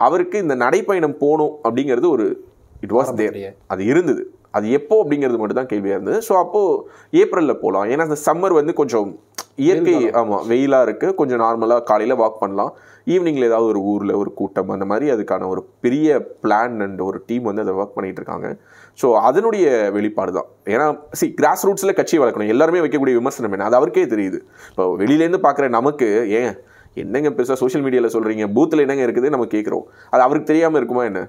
[0.07, 2.27] அவருக்கு இந்த நடைப்பயணம் போகணும் அப்படிங்கிறது ஒரு
[2.85, 3.38] இட் வாஸ் தேர்.
[3.74, 4.24] அது இருந்தது.
[4.57, 6.18] அது எப்போ அப்படிங்கிறது மட்டும் தான் கேள்வியாக இருந்தது.
[6.27, 9.09] ஸோ அப்போது ஏப்ரலில் போகலாம் ஏன்னா அந்த சம்மர் வந்து கொஞ்சம்
[9.64, 12.72] இயற்கை ஆமாம் வெயிலாக இருக்குது கொஞ்சம் நார்மலாக காலையில் வாக் பண்ணலாம்.
[13.12, 16.09] ஈவினிங்கில் ஏதாவது ஒரு ஊரில் ஒரு கூட்டம் அந்த மாதிரி அதுக்கான ஒரு பெரிய
[16.45, 18.49] பிளான் அண்ட் ஒரு டீம் வந்து அதை ஒர்க் பண்ணிட்டு இருக்காங்க.
[19.01, 20.49] ஸோ அதனுடைய வெளிப்பாடு தான்.
[20.75, 20.87] ஏன்னா
[21.21, 22.53] சி கிராஸ் ரூட்ஸில் கட்சியை வளர்க்கணும்.
[22.55, 23.69] எல்லாருமே வைக்கக்கூடிய விமர்சனம் என்ன?
[23.71, 24.40] அது அவருக்கே தெரியுது.
[24.73, 26.09] இப்போ வெளியிலேருந்து பார்க்குற நமக்கு
[26.40, 26.53] ஏன்?
[27.03, 29.33] என்னங்க பெருசாக சோஷியல் மீடியாவில் சொல்கிறீங்க பூத்தில் என்னங்க இருக்குது?
[29.35, 29.87] நம்ம கேட்குறோம்.
[30.12, 31.23] அது அவருக்கு தெரியாமல் இருக்குமா என்ன?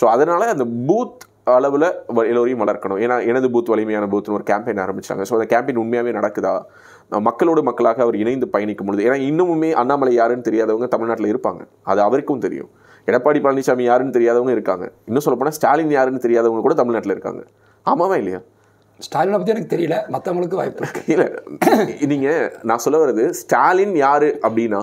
[0.00, 1.22] ஸோ அதனால் அந்த பூத்
[1.56, 1.86] அளவில்
[2.30, 3.00] எல்லோரையும் வளர்க்கணும்.
[3.04, 6.52] ஏன்னா எனது பூத் வலிமையான பூத்னு ஒரு கேம்பெயின் ஆரம்பித்தாங்க ஸோ அந்த கேம்பெயின் உண்மையாகவே நடக்குதா?
[7.20, 11.62] மக்களோடு மக்களாக அவர் இணைந்து பயணிக்கும் பொழுது ஏன்னா இன்னுமுமே அண்ணாமலை யாருன்னு தெரியாதவங்க தமிழ்நாட்டில் இருப்பாங்க.
[11.82, 12.70] அது அவருக்கும் தெரியும்.
[13.08, 14.92] எடப்பாடி பழனிசாமி யாருன்னு தெரியாதவங்க இருக்காங்க.
[15.06, 17.42] இன்னும் சொல்லப்போனால் ஸ்டாலின் யாருன்னு தெரியாதவங்க கூட தமிழ்நாட்டில் இருக்காங்க.
[17.86, 18.40] ஆமாவா இல்லையா?
[19.06, 19.96] ஸ்டாலினை பற்றி எனக்கு தெரியல.
[20.14, 21.28] மற்றவங்களுக்கு வாய்ப்பு இல்லை
[22.12, 24.82] நீங்கள் நான் சொல்ல வர்றது ஸ்டாலின் யாரு அப்படின்னா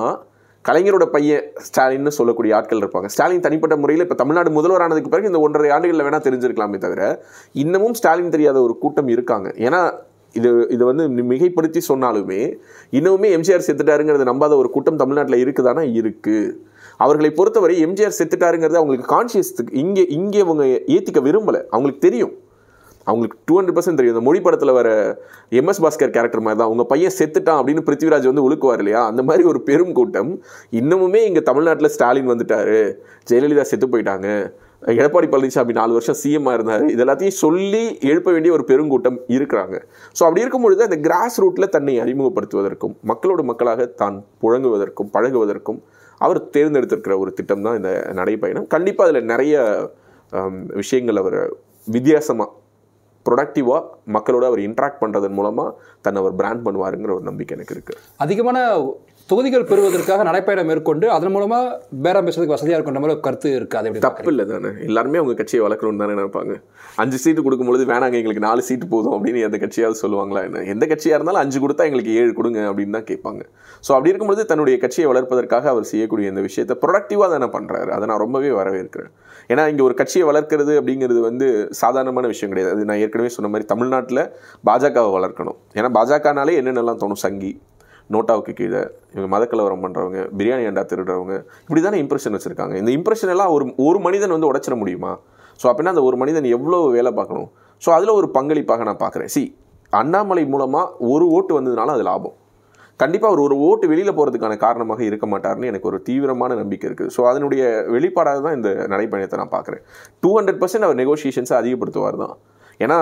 [0.65, 3.05] கலைஞரோட பையன் ஸ்டாலின்னு சொல்லக்கூடிய ஆட்கள் இருப்பாங்க.
[3.05, 7.23] ஸ்டாலின் தனிப்பட்ட முறையில் இப்போ தமிழ்நாடு முதல்வரானதுக்கு பிறகு இந்த ஒன்றரை ஆண்டுகளில் வேணால் தெரிஞ்சிருக்கலாமே தவிர
[7.63, 9.49] இன்னமும் ஸ்டாலின் தெரியாத ஒரு கூட்டம் இருக்காங்க.
[9.67, 9.81] ஏன்னா
[10.37, 12.41] இது இது வந்து மிகைப்படுத்தி சொன்னாலுமே
[12.97, 15.83] இன்னுமே எம்ஜிஆர் செத்துட்டாருங்கிறத நம்பாத ஒரு கூட்டம் தமிழ்நாட்டில் இருக்குதானா?
[15.99, 16.51] இருக்குது
[17.03, 20.65] அவர்களை பொறுத்தவரை எம்ஜிஆர் செத்துட்டாருங்கிறது அவங்களுக்கு கான்சியஸ்க்கு இங்கே இங்கே அவங்க
[20.95, 21.61] ஏற்றிக்க விரும்பலை.
[21.73, 22.33] அவங்களுக்கு தெரியும்.
[23.07, 24.15] அவங்களுக்கு டூ ஹண்ட்ரட் பர்சன்ட் தெரியும்.
[24.15, 24.89] இந்த மொழி படத்தில் வர
[25.59, 29.01] எம்எஸ் பாஸ்கர் கேரக்டர் மாதிரி தான் உங்கள் பையன் செத்துட்டான் அப்படின்னு பிருத்திவிராஜ் வந்து ஒழுக்குவார் இல்லையா?
[29.11, 30.31] அந்த மாதிரி ஒரு பெரும் கூட்டம்.
[30.79, 32.75] இன்னமுமே இங்கே தமிழ்நாட்டில் ஸ்டாலின் வந்துட்டார்.
[33.31, 34.27] ஜெயலலிதா செத்து போயிட்டாங்க.
[34.87, 36.83] எடப்பாடி பழனிசாமி நாலு வருஷம் சிஎம்மாக இருந்தார்.
[36.93, 39.75] இது எல்லாத்தையும் சொல்லி எழுப்ப வேண்டிய ஒரு பெருங்கூட்டம் இருக்கிறாங்க.
[40.17, 45.81] ஸோ அப்படி இருக்கும் பொழுது அந்த கிராஸ் ரூட்டில் தன்னை அறிமுகப்படுத்துவதற்கும் மக்களோட மக்களாக தான் புழங்குவதற்கும் பழகுவதற்கும்
[46.21, 48.69] அவர் தேர்ந்தெடுத்திருக்கிற ஒரு திட்டம் தான் இந்த நடைப்பயணம்.
[48.75, 49.55] கண்டிப்பாக அதில் நிறைய
[50.81, 51.39] விஷயங்கள் அவர்
[51.95, 52.49] வித்தியாசமாக
[53.25, 53.83] ப்ரொடக்டிவாக
[54.15, 58.57] மக்களோட அவர் இன்ட்ராக்ட் பண்ணுறதன் மூலமாக தன்னை அவர் பிராண்ட் பண்ணுவாருங்கிற ஒரு நம்பிக்கை எனக்கு இருக்குது அதிகமான
[59.29, 61.65] தொகுதிகள் பெறுவதற்காக நடைப்பயணம் மேற்கொண்டு அதன் மூலமாக
[62.05, 64.69] பேரம் பேசுறதுக்கு வசதியாக இருக்கின்ற மாதிரி ஒரு கருத்து இருக்காது அப்படி தப்பு இல்லை தானே.
[64.87, 66.53] எல்லாருமே அவங்க கட்சியை வளர்க்கணும்னு தானே நினைப்பாங்க.
[67.01, 70.63] அஞ்சு சீட்டு கொடுக்கும்பொழுது வேணாங்க எங்களுக்கு நாலு சீட்டு போதும் அப்படின்னு எந்த கட்சியாவது சொல்லுவாங்களா என்ன?
[70.73, 73.41] எந்த கட்சியாக இருந்தாலும் அஞ்சு கொடுத்தா எங்களுக்கு ஏழு கொடுங்க அப்படின்னு தான் கேட்பாங்க.
[73.85, 78.23] ஸோ அப்படி இருக்கும்பொழுது தன்னுடைய கட்சியை வளர்ப்பதற்காக அவர் செய்யக்கூடிய இந்த விஷயத்தை ப்ரொடக்டிவாக தானே பண்ணுறாரு அதை நான்
[78.25, 79.13] ரொம்பவே வரவேற்கிறேன்.
[79.53, 81.47] ஏன்னா இங்கே ஒரு கட்சியை வளர்க்குறது அப்படிங்கிறது வந்து
[81.83, 82.75] சாதாரணமான விஷயம் கிடையாது.
[82.75, 84.25] அது நான் ஏற்கனவே சொன்ன மாதிரி தமிழ்நாட்டில்
[84.69, 85.59] பாஜகவை வளர்க்கணும்.
[85.79, 87.23] ஏன்னா பாஜகனாலே என்னென்னலாம் தோணும்?
[87.27, 87.53] சங்கி.
[88.13, 88.81] நோட்டாவுக்கு கீழே
[89.13, 92.75] இவங்க மதக்கலவரம் பண்ணுறவங்க பிரியாணி அண்டா திருடுறவங்க இப்படி தானே இம்ப்ரெஷன் வச்சுருக்காங்க.
[92.81, 95.13] இந்த இம்ப்ரெஷன் எல்லாம் ஒரு ஒரு மனிதன் வந்து உடச்சிட முடியுமா?
[95.61, 97.49] ஸோ அப்படின்னா அந்த ஒரு மனிதன் எவ்வளோ வேலை பார்க்கணும்?
[97.85, 99.31] ஸோ அதில் ஒரு பங்களிப்பாக நான் பார்க்குறேன்.
[99.35, 99.43] சி
[100.01, 102.35] அண்ணாமலை மூலமாக ஒரு ஓட்டு வந்ததுனால அது லாபம்.
[103.01, 107.11] கண்டிப்பாக அவர் ஒரு ஓட்டு வெளியில் போகிறதுக்கான காரணமாக இருக்க மாட்டார்னு எனக்கு ஒரு தீவிரமான நம்பிக்கை இருக்குது.
[107.15, 107.63] ஸோ அதனுடைய
[107.95, 109.83] வெளிப்பாடாக தான் இந்த நடைப்பயணத்தை நான் பார்க்குறேன்.
[110.23, 112.35] டூ ஹண்ட்ரட் பர்சன்ட் அவர் நெகோசியேஷன்ஸை அதிகப்படுத்துவார் தான்
[112.79, 112.97] ஏன்னா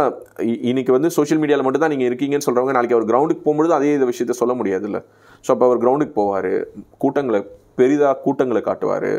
[0.48, 3.94] இ- இன்னைக்கு வந்து சோஷியல் மீடியாவில் மட்டும் தான் நீங்கள் இருக்கீங்கன்னு சொல்கிறவங்க நாளைக்கு அவர் கிரவுண்டுக்கு போகும்பொழுது அதே
[3.94, 5.00] இந்த விஷயத்த சொல்ல முடியாதுல்ல.
[5.46, 6.52] ஸோ அப்போ அவர் கிரவுண்டுக்கு போவார்
[6.98, 7.40] கூட்டங்களை
[7.80, 9.12] பெரிதாக கூட்டங்களை காட்டுவார்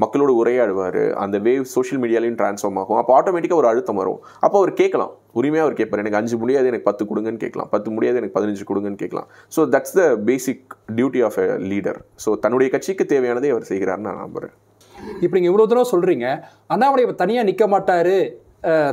[0.00, 2.98] மக்களோடு உரையாடுவார் அந்த வேவ் சோஷியல் மீடியாலையும் ட்ரான்ஸ்ஃபார்ம் ஆகும்.
[2.98, 4.16] அப்போ ஆட்டோமேட்டிக்காக ஒரு அழுத்தம் வரும்.
[4.40, 5.10] அப்போ அவர் கேட்கலாம்.
[5.34, 6.02] உரிமையாக அவர் கேட்பார்.
[6.02, 7.68] எனக்கு அஞ்சு முடியாது எனக்கு பத்து கொடுங்கன்னு கேட்கலாம்.
[7.70, 9.26] பத்து முடியாது எனக்கு பதினஞ்சு கொடுங்கன்னு கேட்கலாம்.
[9.52, 10.64] So that's the basic
[10.96, 14.54] duty of a leader so தன்னுடைய கட்சிக்கு தேவையானதை அவர் செய்கிறார்னு நான் நம்புகிறேன்
[15.22, 16.26] இப்போ நீங்கள் இவ்வளோ தூரம் சொல்கிறீங்க
[16.66, 18.14] அண்ணாமலை இப்போ தனியாக நிற்க மாட்டார்.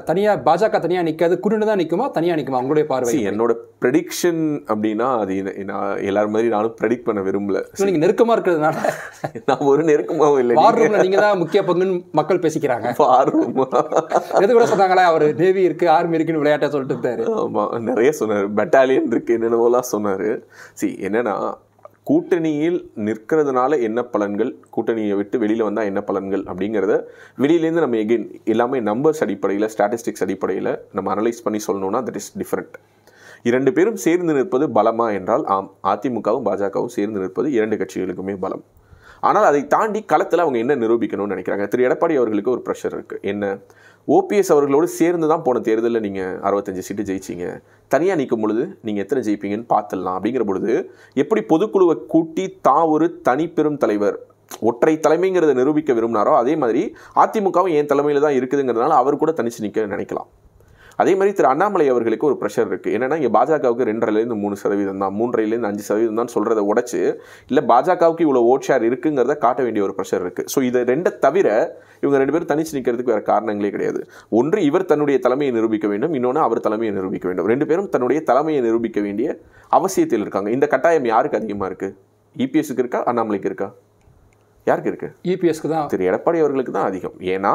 [0.07, 3.13] தனியாக பாஜக தனியாக நிற்காது குருண்டு தான் நிற்குமா தனியாக நிற்குமா உங்களுடைய பார்வை?
[3.29, 3.51] என்னோட
[3.83, 5.35] ப்ரெடிக்ஷன் அப்படின்னா அது
[5.71, 7.59] நான் எல்லாரும் மாதிரி நானும் ப்ரெடிக்ட் பண்ண விரும்பல.
[7.87, 8.75] நீங்கள் நெருக்கமாக இருக்கிறதுனால.
[9.49, 12.87] நான் ஒரு நெருக்கமாகவும் இல்லை வார் ரூம்ல நீங்கள் தான் முக்கிய பங்குன்னு மக்கள் பேசிக்கிறாங்க.
[13.17, 13.67] ஆர்வமா
[14.43, 17.25] எது கூட சொன்னாங்களே அவர் நேவி இருக்கு ஆர்மி இருக்குன்னு விளையாட்டா சொல்லிட்டு இருந்தாரு.
[17.43, 18.47] ஆமா நிறைய சொன்னார்.
[18.61, 20.29] பெட்டாலியன் இருக்கு என்னென்னவோலாம் சொன்னாரு.
[20.73, 21.35] சி என்னன்னா
[22.09, 24.49] கூட்டணியில் நிற்கிறதுனால என்ன பலன்கள்?
[24.75, 26.43] கூட்டணியை விட்டு வெளியில் வந்தால் என்ன பலன்கள்?
[26.51, 26.95] அப்படிங்கிறத
[27.43, 32.75] வெளியிலேருந்து நம்ம எகெயின் எல்லாமே நம்பர்ஸ் அடிப்படையில் ஸ்டாட்டிஸ்டிக்ஸ் அடிப்படையில் நம்ம அனலைஸ் பண்ணி சொல்லணும்னா தட் இஸ் டிஃப்ரெண்ட்
[33.43, 38.63] இரண்டு பேரும் சேர்ந்து நிற்பது பலமா என்றால் ஆம் அதிமுகவும் பாஜகவும் சேர்ந்து நிற்பது இரண்டு கட்சிகளுக்குமே பலம்.
[39.29, 41.65] ஆனால் அதை தாண்டி களத்தில் அவங்க என்ன நிரூபிக்கணும்னு நினைக்கிறாங்க?
[41.67, 43.43] திரு எடப்பாடி அவர்களுக்கு ஒரு ப்ரெஷர் இருக்குது என்ன?
[44.07, 47.45] ஓபிஎஸ் அவர்களோடு சேர்ந்து தான் போன தேர்தலில் நீங்கள் அறுபத்தஞ்சு சீட்டு ஜெயிச்சீங்க.
[47.93, 50.17] தனியாக நிற்கும் பொழுது நீங்கள் எத்தனை ஜெயிப்பீங்கன்னு பார்த்துடலாம்.
[50.17, 50.71] அப்படிங்கிற பொழுது
[51.23, 54.17] எப்படி பொதுக்குழுவை கூட்டி தான் ஒரு தனிப்பெரும் தலைவர்
[54.69, 56.81] ஒற்றை தலைமைங்கிறத நிரூபிக்க விரும்பினாரோ அதே மாதிரி
[57.23, 60.29] அதிமுகவும் என் தலைமையில் தான் இருக்குதுங்கிறதுனால அவர் கூட தனிச்சு நிற்க நினைக்கலாம்.
[61.03, 65.15] அதே மாதிரி திரு அண்ணாமலை அவர்களுக்கு ஒரு ப்ரெஷர் இருக்குது என்னன்னா இங்கே பாஜகவுக்கு ரெண்டரைலேருந்து மூணு சதவீதம் தான்
[65.21, 67.01] மூன்றைலேருந்து அஞ்சு சதவீதம் தான் சொல்கிறத உடைச்சு
[67.51, 71.47] இல்லை பாஜகவுக்கு இவ்வளோ ஓட் ஷேர் இருக்குங்கிறத காட்ட வேண்டிய ஒரு ப்ரெஷர் இருக்குது ஸோ இதை ரெண்டை தவிர
[72.03, 73.99] இவங்க ரெண்டு பேரும் தனிச்சு நிற்கிறதுக்கு வேறு காரணங்களே கிடையாது.
[74.39, 76.13] ஒன்று இவர் தன்னுடைய தலைமையை நிரூபிக்க வேண்டும்.
[76.17, 77.47] இன்னொன்று அவர் தலைமையை நிரூபிக்க வேண்டும்.
[77.51, 79.27] ரெண்டு பேரும் தன்னுடைய தலைமையை நிரூபிக்க வேண்டிய
[79.77, 80.49] அவசியத்தில் இருக்காங்க.
[80.57, 81.95] இந்த கட்டாயம் யாருக்கு அதிகமாக இருக்குது
[82.45, 83.01] இபிஎஸ்க்கு இருக்கா?
[83.11, 83.69] அண்ணாமலைக்கு இருக்கா?
[84.69, 85.87] யாருக்கு இருக்குது இபிஎஸ்க்கு தான்.
[85.93, 87.15] திரு எடப்பாடி அவர்களுக்கு தான் அதிகம்.
[87.33, 87.53] ஏன்னா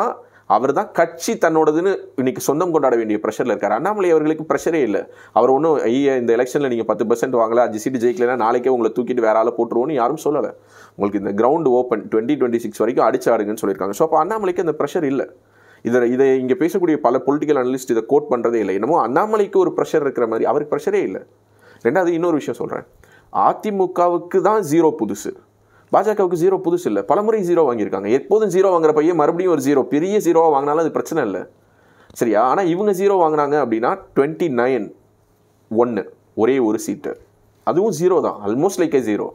[0.55, 3.75] அவர் தான் கட்சி தன்னோடதுன்னு இன்னைக்கு சொந்தம் கொண்டாட வேண்டிய ப்ரெஷரில் இருக்கார்.
[3.79, 5.03] அண்ணாமலை அவர்களுக்கு ப்ரெஷரே இல்லை.
[5.39, 9.25] அவர் ஒன்றும் ஐயா இந்த எலெக்ஷனில் நீங்கள் பத்து பர்சன்ட் வாங்கல அஞ்சு சீட்டு ஜெயிக்கலைன்னா நாளைக்கே உங்களை தூக்கிட்டு
[9.27, 10.51] வேற ஆளை போட்டுருவோன்னு யாரும் சொல்லலை.
[10.95, 13.97] உங்களுக்கு இந்த ground open twenty twenty six வரைக்கும் அடிச்சு ஆடுங்கன்னு சொல்லியிருக்காங்க.
[13.99, 15.27] ஸோ அப்போ அண்ணாமலைக்கு அந்த ப்ரெஷர் இல்லை.
[15.89, 18.77] இதை இதை இங்கே பேசக்கூடிய பல பொலிட்டிக்கல் அனலிஸ்ட் இதை கோட் பண்ணுறதே இல்லை.
[18.79, 21.23] என்னமோ அண்ணாமலைக்கு ஒரு ப்ரெஷர் இருக்கிற மாதிரி அவருக்கு ப்ரெஷரே இல்லை.
[21.87, 22.87] ரெண்டாவது இன்னொரு விஷயம் சொல்கிறேன்
[23.49, 25.31] அதிமுகவுக்கு தான் ஜீரோ புதுசு.
[25.93, 27.03] பாஜகவுக்கு ஜீரோ புதுசு இல்லை.
[27.03, 28.09] பலமுறை ஜீரோ வாங்கியிருக்காங்க.
[28.19, 31.43] எப்போதும் ஜீரோ வாங்குற பையன் மறுபடியும் ஒரு ஜீரோ பெரிய ஜீரோவாக வாங்கினாலும் அது பிரச்சனை இல்லை.
[32.15, 32.43] சரியா?
[32.51, 34.87] ஆனால் இவங்க ஜீரோ வாங்கினாங்க அப்படின்னா டுவெண்ட்டி நைன்
[35.71, 36.03] ஒன்று
[36.35, 37.13] ஒரே ஒரு சீட்டு
[37.65, 38.39] அதுவும் ஜீரோ தான்.
[38.47, 39.27] Almost like a zero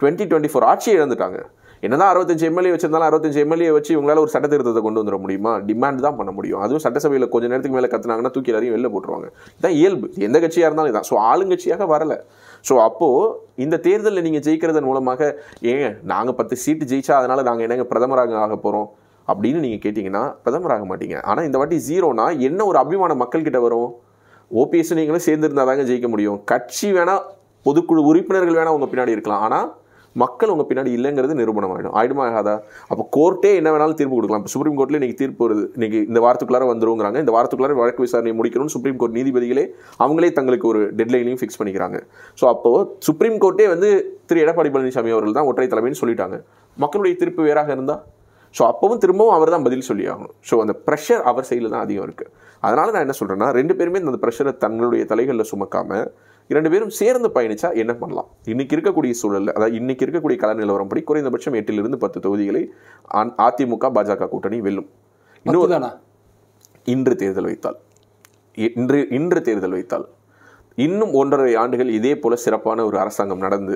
[0.00, 1.38] twenty twenty four ஆட்சியை இழந்துட்டாங்க.
[1.86, 5.52] என்னதான் அறுபத்தஞ்சு எம்எல்ஏ வச்சிருந்தாலும் அறுபத்தஞ்சு எம்எல்ஏ வச்சு இவங்களால ஒரு சட்ட திருத்தத்தை கொண்டு வந்துட முடியுமா?
[5.68, 6.60] டிமாண்ட் தான் பண்ண முடியும்.
[6.64, 9.28] அதுவும் சட்டசபையில் கொஞ்ச நேரத்துக்கு மேலே கத்துனாங்கன்னா தூக்கி எல்லாரையும் வெளில போட்டுருவாங்க.
[9.58, 10.08] இதான் இயல்பு.
[10.28, 11.08] எந்த கட்சியாக இருந்தாலும் இதான்.
[11.10, 12.16] ஸோ ஆளுங்கட்சியாக வரல.
[12.68, 15.30] ஸோ அப்போது இந்த தேர்தலில் நீங்கள் ஜெயிக்கிறதன் மூலமாக
[15.72, 18.88] ஏங்க நாங்கள் பத்து சீட்டு ஜெயிச்சா அதனால் நாங்கள் என்னங்க பிரதமராக ஆக போகிறோம்
[19.28, 21.16] அப்படின்னு நீங்கள் கேட்டிங்கன்னா பிரதமராக மாட்டீங்க.
[21.30, 23.90] ஆனால் இந்த வாட்டி ஜீரோனா என்ன ஒரு அபிமானம் மக்கள்கிட்ட வரும்?
[24.50, 26.38] ஓபிஎஸ் நீங்களும் சேர்ந்துருந்தா தாங்க ஜெயிக்க முடியும்.
[26.52, 27.24] கட்சி வேணால்
[27.66, 29.44] பொதுக்குழு உறுப்பினர்கள் வேணால் உங்கள் பின்னாடி இருக்கலாம்.
[29.46, 29.68] ஆனால்
[30.22, 31.94] மக்கள் உங்கள் பின்னாடி இல்லைங்கிறது நிரூபணம் ஆயிடும்.
[31.98, 32.54] ஆயிடுமா ஆகாதா?
[32.90, 34.42] அப்போ கோர்ட்டே என்ன வேணாலும் தீர்ப்பு கொடுக்கலாம்.
[34.42, 35.64] இப்போ சுப்ரீம் கோர்ட்டில் இன்றைக்கி தீர்ப்பு வருது.
[35.78, 37.18] இன்றைக்கி இந்த வாரத்துக்குள்ளார வந்துருங்கிறாங்க.
[37.24, 39.64] இந்த வாரத்துக்குள்ளார வழக்கு விசாரணை முடிக்கணும்னு சுப்ரீம் கோர்ட் நீதிபதிகளே
[40.04, 41.98] அவங்களே தங்களுக்கு ஒரு டெட்லைனையும் ஃபிக்ஸ் பண்ணிக்கிறாங்க.
[42.42, 43.90] ஸோ அப்போது சுப்ரீம் கோர்ட்டே வந்து
[44.30, 44.44] திரு.
[44.46, 46.38] எடப்பாடி பழனிசாமி அவர்கள் தான் ஒற்றை தலைமைன்னு சொல்லிட்டாங்க.
[46.84, 48.02] மக்களுடைய தீர்ப்பு வேறாக இருந்தால்
[48.56, 50.34] ஸோ அப்போவும் திரும்பவும் அவர் தான் பதில் சொல்லி ஆகணும்.
[50.48, 52.30] ஸோ அந்த ப்ரெஷர் அவர் சைடில் தான் அதிகம் இருக்குது
[52.66, 56.06] அதனால் நான் என்ன சொல்கிறேன்னா ரெண்டு பேருமே அந்த ப்ரெஷரை தங்களுடைய தலைகளில் சுமக்காமல்
[56.50, 58.28] இரண்டு பேரும் சேர்ந்து பயணிச்சா என்ன பண்ணலாம்?
[58.44, 62.62] இன்னைக்கு இருக்கக்கூடிய சூழல்ல அதாவது இன்னைக்கு இருக்கக்கூடிய கள நிலவரப்படி குறைந்தபட்சம் எட்டிலிருந்து பத்து தொகுதிகளை
[63.46, 64.88] அதிமுக பாஜக கூட்டணி வெல்லும்.
[65.68, 65.90] தானா?
[66.84, 67.78] இன்று தேர்தல் வைத்தால்.
[68.76, 70.06] இன்று இன்று தேர்தல் வைத்தால்.
[70.74, 73.74] இன்னும் ஒன்றரை ஆண்டுகள் இதே போல சிறப்பான ஒரு அரசாங்கம் நடந்து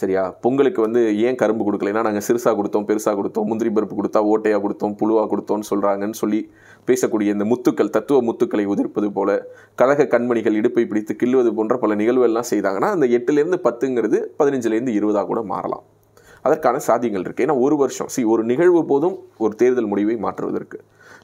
[0.00, 0.22] சரியா?
[0.42, 4.94] பொங்கலுக்கு வந்து ஏன் கரும்பு கொடுக்கலைன்னா நாங்கள் சிறுசாக கொடுத்தோம் பெருசாக கொடுத்தோம் முந்திரி பருப்பு கொடுத்தா ஓட்டையாக கொடுத்தோம்
[5.00, 6.40] புழுவாக கொடுத்தோம்னு சொல்கிறாங்கன்னு சொல்லி
[6.88, 9.30] பேசக்கூடிய இந்த முத்துக்கள் தத்துவ முத்துக்களை உதிர்ப்பது போல
[9.80, 15.42] கழக கண்மணிகள் இடுப்பை பிடித்து கிள்ளுவது போன்ற பல நிகழ்வுகள்லாம் செய்தாங்கன்னா அந்த எட்டுலேருந்து பத்துங்கிறது பதினஞ்சுலேருந்து இருபதாக கூட
[15.54, 15.84] மாறலாம்.
[16.44, 20.78] அதற்கான சாத்தியங்கள் இருக்குது ஏன்னா ஒரு வருஷம் சி ஒரு நிகழ்வு போதும் ஒரு தேர்தல் முடிவை மாற்றுவதற்கு.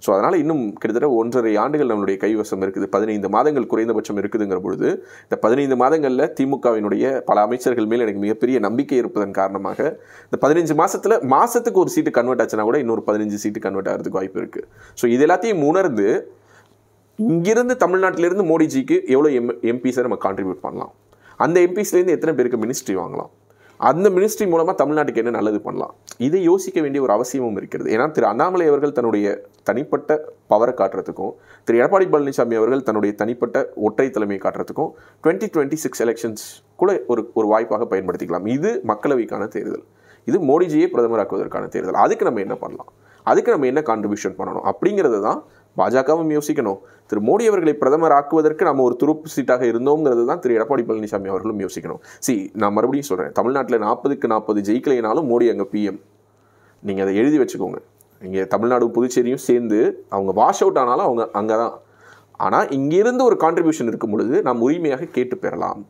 [0.05, 2.87] ஸோ அதனால் இன்னும் கிட்டத்தட்ட ஒன்றரை ஆண்டுகள் நம்மளுடைய கைவசம் இருக்குது.
[2.95, 4.88] பதினைந்து மாதங்கள் குறைந்தபட்சம் இருக்குதுங்கிற பொழுது
[5.27, 9.79] இந்த பதினைந்து மாதங்களில் திமுகவினுடைய பல அமைச்சர்கள் மேல் எனக்கு மிகப்பெரிய நம்பிக்கை இருப்பதன் காரணமாக
[10.29, 14.40] இந்த பதினஞ்சு மாதத்தில் மாதத்துக்கு ஒரு சீட்டு கன்வெர்ட் ஆச்சுன்னா கூட இன்னொரு பதினஞ்சு சீட்டு கன்வெர்ட் ஆகிறதுக்கு வாய்ப்பு
[14.43, 14.69] இருக்குது
[15.03, 16.09] ஸோ இது எல்லாத்தையும் உணர்ந்து
[17.19, 20.93] இங்கிருந்து தமிழ்நாட்டிலேருந்து மோடிஜிக்கு எவ்வளோ எம் எம்பிஸை நம்ம கான்ட்ரிபியூட் பண்ணலாம்?
[21.45, 23.31] அந்த எம்பிஸ்லேருந்து எத்தனை பேருக்கு மினிஸ்ட்ரி வாங்கலாம்?
[23.79, 25.95] அந்த மினிஸ்ட்ரி மூலமாக தமிழ்நாட்டுக்கு என்ன நல்லது பண்ணலாம்?
[26.19, 27.97] இதை யோசிக்க வேண்டிய ஒரு அவசியமும் இருக்கிறது.
[27.97, 31.33] ஏன்னா திரு அண்ணாமலை அவர்கள் தன்னுடைய தனிப்பட்ட பவரை காட்டுறதுக்கும்
[31.65, 34.91] திரு எடப்பாடி பழனிசாமி அவர்கள் தன்னுடைய தனிப்பட்ட ஒற்றை தலைமையை காட்டுறதுக்கும்
[35.25, 36.45] டுவெண்ட்டி டுவெண்ட்டி சிக்ஸ் எலெக்ஷன்ஸ்
[36.77, 38.47] கூட ஒரு ஒரு வாய்ப்பாக பயன்படுத்திக்கலாம்.
[38.47, 39.85] இது மக்களவைக்கான தேர்தல்.
[40.25, 41.95] இது மோடிஜியை பிரதமராக்குவதற்கான தேர்தல்.
[41.95, 42.89] அதுக்கு நம்ம என்ன பண்ணலாம்?
[43.23, 44.73] அதுக்கு நம்ம என்ன கான்ட்ரிபியூஷன் பண்ணணும்?
[44.73, 45.45] அப்படிங்கிறது தான்
[45.81, 46.79] பாஜகவும் யோசிக்கணும்.
[47.11, 51.63] திரு மோடி அவர்களை பிரதமர் ஆக்குவதற்கு நம்ம ஒரு துருப்பு சீட்டாக இருந்தோங்கிறது தான் திரு எடப்பாடி பழனிசாமி அவர்களும்
[51.65, 52.01] யோசிக்கணும்.
[52.27, 56.01] சி நான் மறுபடியும் சொல்கிறேன் தமிழ்நாட்டில் நாற்பதுக்கு நாற்பது ஜெயிக்கலைனாலும் மோடி அங்கே பிஎம்
[56.83, 57.81] நீங்கள் அதை எழுதி வச்சுக்கோங்க.
[58.21, 59.81] இங்கே தமிழ்நாடு புதுச்சேரியும் சேர்ந்து
[60.15, 61.75] அவங்க வாஷ் அவுட் ஆனாலும் அவங்க அங்கே தான்
[62.45, 65.83] ஆனால் இங்கிருந்து ஒரு கான்ட்ரிபியூஷன் இருக்கும் பொழுது நாம் உரிமையாக கேட்டு பெறலாம்.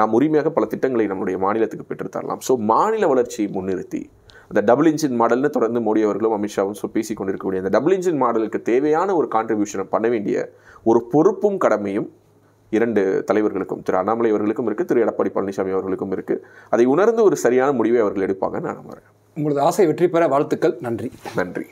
[0.00, 4.02] நாம் உரிமையாக பல திட்டங்களை நம்முடைய மாநிலத்துக்கு பெற்றுத்தரலாம் ஸோ மாநில வளர்ச்சியை முன்னிறுத்தி
[4.48, 8.62] அந்த டபுள் இன்ஜின் மாடல்னு தொடர்ந்து மோடி அவர்களும் அமித்ஷாவும் சொ பேசி கொண்டிருக்கக்கூடிய அந்த டபுள் இன்ஜின் மாடலுக்கு
[8.62, 10.52] தேவையான ஒரு கான்ட்ரிபியூஷனை பண்ண வேண்டிய
[10.82, 12.08] ஒரு பொறுப்பும் கடமையும்
[12.70, 17.72] இரண்டு தலைவர்களுக்கும் திரு அண்ணாமலை அவர்களுக்கும் இருக்குது திரு எடப்பாடி பழனிசாமி அவர்களுக்கும் இருக்குது அதை உணர்ந்து ஒரு சரியான
[17.72, 19.06] முடிவை அவர்கள் எடுப்பாங்கன்னு நான் நம்புறேன்.
[19.36, 20.76] உங்களது ஆசை வெற்றி பெற வாழ்த்துக்கள்.
[20.80, 21.10] நன்றி.
[21.36, 21.66] நன்றி.